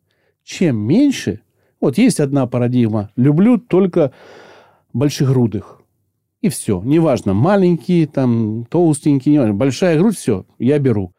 [0.44, 1.40] Чем меньше,
[1.80, 4.12] вот есть одна парадигма, люблю только
[4.92, 5.77] большегрудых.
[6.40, 6.80] И все.
[6.84, 9.54] Неважно, маленький, там, толстенький, неважно.
[9.54, 11.12] Большая грудь, все, я беру.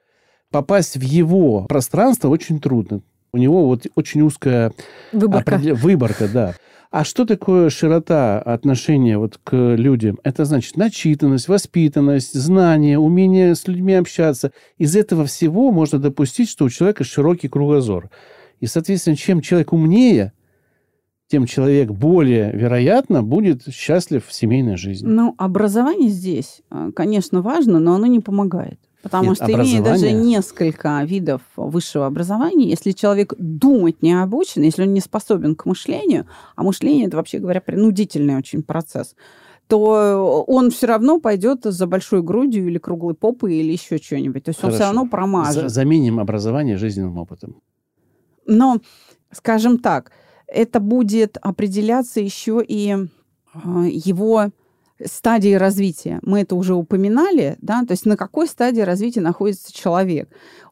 [0.51, 3.01] Попасть в его пространство очень трудно.
[3.31, 4.73] У него вот очень узкая
[5.11, 5.55] выборка.
[5.55, 5.75] Определ...
[5.75, 6.55] выборка, да.
[6.91, 10.17] А что такое широта отношения вот к людям?
[10.23, 14.51] Это значит начитанность, воспитанность, знание, умение с людьми общаться.
[14.79, 18.09] Из этого всего можно допустить, что у человека широкий кругозор.
[18.59, 20.33] И, соответственно, чем человек умнее,
[21.29, 25.07] тем человек более вероятно будет счастлив в семейной жизни.
[25.07, 28.79] Ну, образование здесь, э, конечно, важно, но оно не помогает.
[29.03, 34.83] Потому Нет, что имея даже несколько видов высшего образования, если человек думать не обучен, если
[34.83, 39.15] он не способен к мышлению, а мышление это вообще говоря принудительный очень процесс,
[39.67, 44.43] то он все равно пойдет за большой грудью или круглой попой или еще что-нибудь.
[44.43, 44.73] То есть Хорошо.
[44.73, 45.69] он все равно промажет.
[45.69, 47.61] Заменим образование жизненным опытом.
[48.47, 48.79] Но,
[49.31, 50.11] скажем так,
[50.51, 52.95] это будет определяться еще и
[53.53, 54.49] а, его
[55.05, 56.19] стадии развития.
[56.23, 60.29] Мы это уже упоминали, да, то есть на какой стадии развития находится человек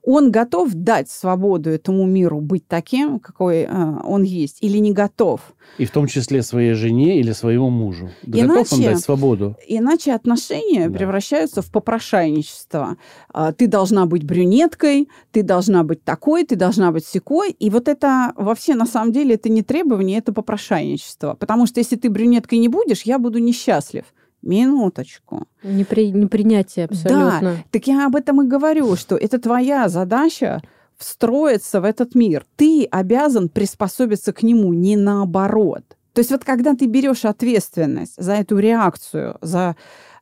[0.09, 5.41] он готов дать свободу этому миру быть таким, какой э, он есть, или не готов.
[5.77, 8.09] И в том числе своей жене или своему мужу.
[8.23, 9.57] Иначе, готов он дать свободу?
[9.67, 10.97] Иначе отношения да.
[10.97, 12.95] превращаются в попрошайничество.
[13.33, 17.51] Э, ты должна быть брюнеткой, ты должна быть такой, ты должна быть секой.
[17.51, 21.33] И вот это вообще на самом деле это не требование, это попрошайничество.
[21.33, 24.05] Потому что если ты брюнеткой не будешь, я буду несчастлив.
[24.41, 25.47] Минуточку.
[25.63, 26.11] Непри...
[26.11, 27.41] Непринятие абсолютно.
[27.41, 30.61] Да, так я об этом и говорю, что это твоя задача
[30.97, 32.45] встроиться в этот мир.
[32.55, 35.96] Ты обязан приспособиться к нему, не наоборот.
[36.17, 39.75] То есть вот когда ты берешь ответственность за эту реакцию, за,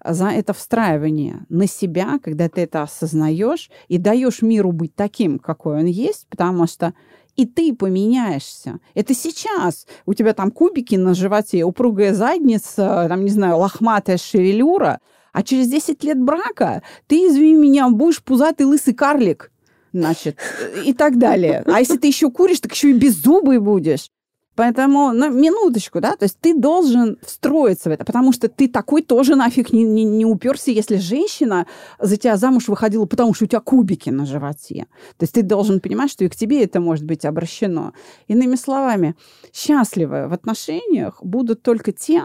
[0.03, 5.79] за это встраивание на себя, когда ты это осознаешь и даешь миру быть таким, какой
[5.79, 6.93] он есть, потому что
[7.37, 8.81] и ты поменяешься.
[8.93, 9.87] Это сейчас.
[10.05, 14.99] У тебя там кубики на животе, упругая задница, там, не знаю, лохматая шевелюра,
[15.31, 19.49] а через 10 лет брака ты, извини меня, будешь пузатый лысый карлик
[19.93, 20.37] значит,
[20.83, 21.63] и так далее.
[21.65, 24.09] А если ты еще куришь, так еще и беззубый будешь.
[24.55, 29.01] Поэтому, на минуточку, да, то есть ты должен встроиться в это, потому что ты такой
[29.01, 31.67] тоже нафиг не, не, не уперся, если женщина
[31.99, 34.87] за тебя замуж выходила, потому что у тебя кубики на животе.
[35.17, 37.93] То есть ты должен понимать, что и к тебе это может быть обращено.
[38.27, 39.15] Иными словами,
[39.53, 42.23] счастливы в отношениях будут только те,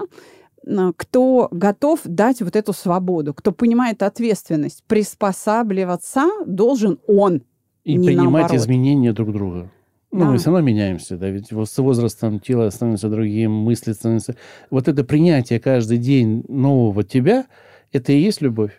[0.97, 4.85] кто готов дать вот эту свободу, кто понимает ответственность.
[4.87, 7.43] Приспосабливаться должен он.
[7.83, 8.55] И принимать наоборот.
[8.55, 9.71] изменения друг друга.
[10.13, 10.31] Ну, да.
[10.31, 14.35] мы все равно меняемся, да, ведь с возрастом тело становится другим, мысли становятся...
[14.69, 17.47] Вот это принятие каждый день нового тебя,
[17.93, 18.73] это и есть любовь.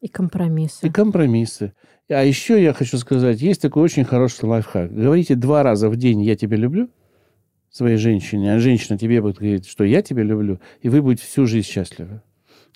[0.00, 0.86] И компромиссы.
[0.86, 1.72] И компромиссы.
[2.08, 4.92] А еще я хочу сказать, есть такой очень хороший лайфхак.
[4.92, 6.90] Говорите два раза в день «я тебя люблю»
[7.70, 11.46] своей женщине, а женщина тебе будет говорить, что «я тебя люблю», и вы будете всю
[11.46, 12.20] жизнь счастливы.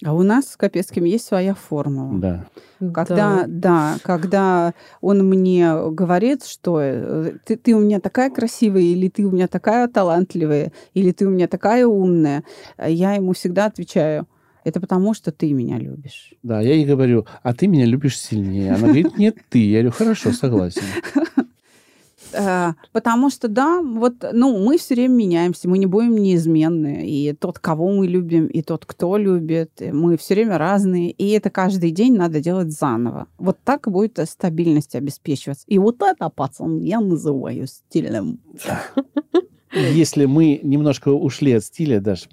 [0.02, 2.18] А у нас с Капецким есть своя формула.
[2.18, 2.46] Да.
[2.92, 3.46] Когда, да.
[3.46, 9.24] да, когда он мне говорит, что э, ты, ты у меня такая красивая, или ты
[9.24, 12.44] у меня такая талантливая, или ты у меня такая умная,
[12.78, 14.26] я ему всегда отвечаю,
[14.64, 16.32] Это потому, что ты меня любишь.
[16.42, 18.72] Да, я ей говорю, а ты меня любишь сильнее.
[18.72, 19.58] Она говорит, нет, ты.
[19.58, 20.82] Я говорю, хорошо, согласен.
[22.34, 27.08] Э, потому что, да, вот, ну, мы все время меняемся, мы не будем неизменны.
[27.08, 31.10] И тот, кого мы любим, и тот, кто любит, мы все время разные.
[31.10, 33.26] И это каждый день надо делать заново.
[33.38, 35.64] Вот так будет стабильность обеспечиваться.
[35.68, 38.40] И вот это, пацан, я называю стилем.
[39.72, 42.28] Если мы немножко ушли от стиля, даже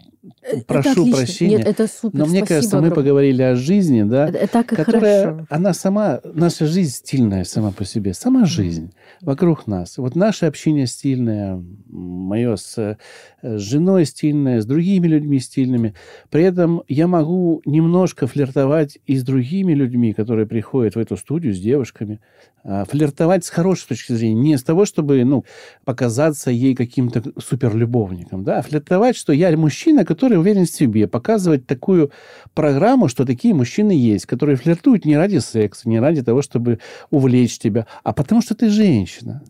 [0.67, 1.15] прошу отлично.
[1.15, 1.57] прощения.
[1.57, 2.19] Нет, это супер.
[2.19, 5.47] Но мне Спасибо кажется, мы поговорили о жизни, да, Это, это которая, хорошо.
[5.49, 9.97] она сама, наша жизнь стильная сама по себе, сама жизнь вокруг нас.
[9.97, 12.97] Вот наше общение стильное, мое с э,
[13.41, 15.93] с женой стильное, с другими людьми стильными.
[16.29, 21.53] При этом я могу немножко флиртовать и с другими людьми, которые приходят в эту студию,
[21.53, 22.19] с девушками.
[22.63, 25.45] А, Флиртовать с хорошей точки зрения, не с того, чтобы ну,
[25.83, 31.65] показаться ей каким-то суперлюбовником, да, а флиртовать, что я мужчина, который уверен в себе, показывать
[31.65, 32.11] такую
[32.53, 37.57] программу, что такие мужчины есть, которые флиртуют не ради секса, не ради того, чтобы увлечь
[37.57, 39.41] тебя, а потому что ты женщина.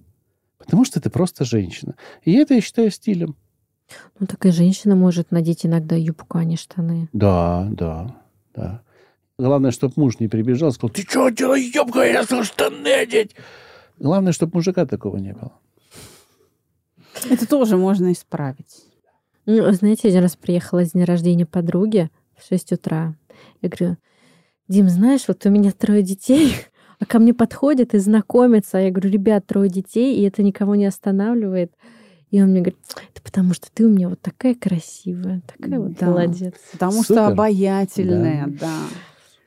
[0.58, 1.96] Потому что ты просто женщина.
[2.24, 3.36] И это я считаю стилем.
[4.20, 7.10] Ну, такая женщина может надеть иногда юбку, а не штаны.
[7.12, 8.16] Да, да,
[8.56, 8.82] да.
[9.42, 13.36] Главное, чтобы муж не прибежал и сказал, ты что делаешь, ёбка, я сказал, штаны одеть.
[13.98, 15.52] Главное, чтобы мужика такого не было.
[17.28, 18.84] Это тоже можно исправить.
[19.48, 23.16] Ну, знаете, один раз приехала с дня рождения подруги в 6 утра.
[23.64, 23.98] Я говорю,
[24.68, 26.54] Дим, знаешь, вот у меня трое детей,
[27.00, 28.78] а ко мне подходят и знакомятся.
[28.78, 31.74] Я говорю, ребят, трое детей, и это никого не останавливает.
[32.30, 32.78] И он мне говорит,
[33.12, 36.06] это потому что ты у меня вот такая красивая, такая вот Да.
[36.06, 36.54] молодец.
[36.74, 37.16] Потому Супер.
[37.16, 38.78] что обаятельная, да.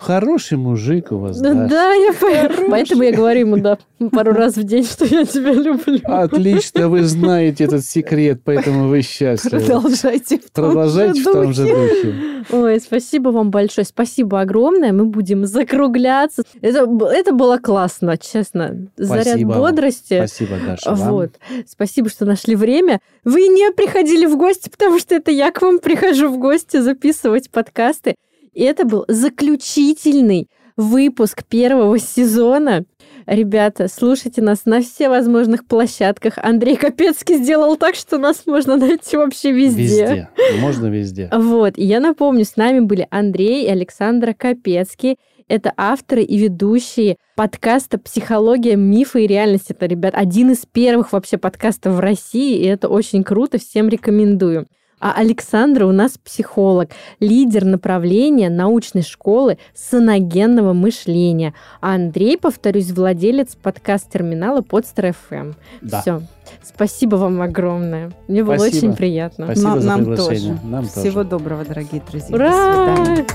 [0.05, 3.79] Хороший мужик у вас, Да, да, я по- поэтому я говорю ему, да,
[4.13, 5.99] пару раз в день, что я тебя люблю.
[6.05, 9.65] Отлично, вы знаете этот секрет, поэтому вы счастливы.
[9.65, 12.15] Продолжайте в том Продолжайте же в том же духе.
[12.51, 14.93] Ой, спасибо вам большое, спасибо огромное.
[14.93, 16.43] Мы будем закругляться.
[16.61, 18.89] Это, это было классно, честно.
[18.99, 19.59] Заряд Спасибо вам.
[19.61, 20.17] бодрости.
[20.19, 21.11] Спасибо, Даша, вам.
[21.11, 21.31] Вот.
[21.67, 23.01] Спасибо, что нашли время.
[23.25, 27.51] Вы не приходили в гости, потому что это я к вам прихожу в гости записывать
[27.51, 28.17] подкасты.
[28.55, 32.85] И это был заключительный выпуск первого сезона.
[33.27, 36.35] Ребята, слушайте нас на всевозможных площадках.
[36.37, 40.29] Андрей Капецкий сделал так, что нас можно найти вообще Везде.
[40.61, 41.31] Можно везде.
[41.33, 45.17] вот, и я напомню, с нами были Андрей и Александра Капецкий.
[45.47, 49.71] Это авторы и ведущие подкаста «Психология, мифы и реальность».
[49.71, 54.67] Это, ребят, один из первых вообще подкастов в России, и это очень круто, всем рекомендую.
[55.05, 56.89] А Александра у нас психолог,
[57.21, 61.53] лидер направления научной школы саногенного мышления.
[61.83, 65.53] А Андрей, повторюсь, владелец подкаст-терминала Подстер ФМ.
[65.83, 66.01] Да.
[66.01, 66.23] Все.
[66.63, 68.13] Спасибо вам огромное.
[68.29, 68.77] Мне было Спасибо.
[68.87, 69.45] очень приятно.
[69.45, 70.55] Спасибо Нам- за нам приглашение.
[70.55, 70.67] тоже.
[70.67, 71.25] Нам Всего тоже.
[71.29, 72.29] доброго, дорогие друзья.
[72.31, 72.97] До Ура!
[72.97, 73.27] свидания.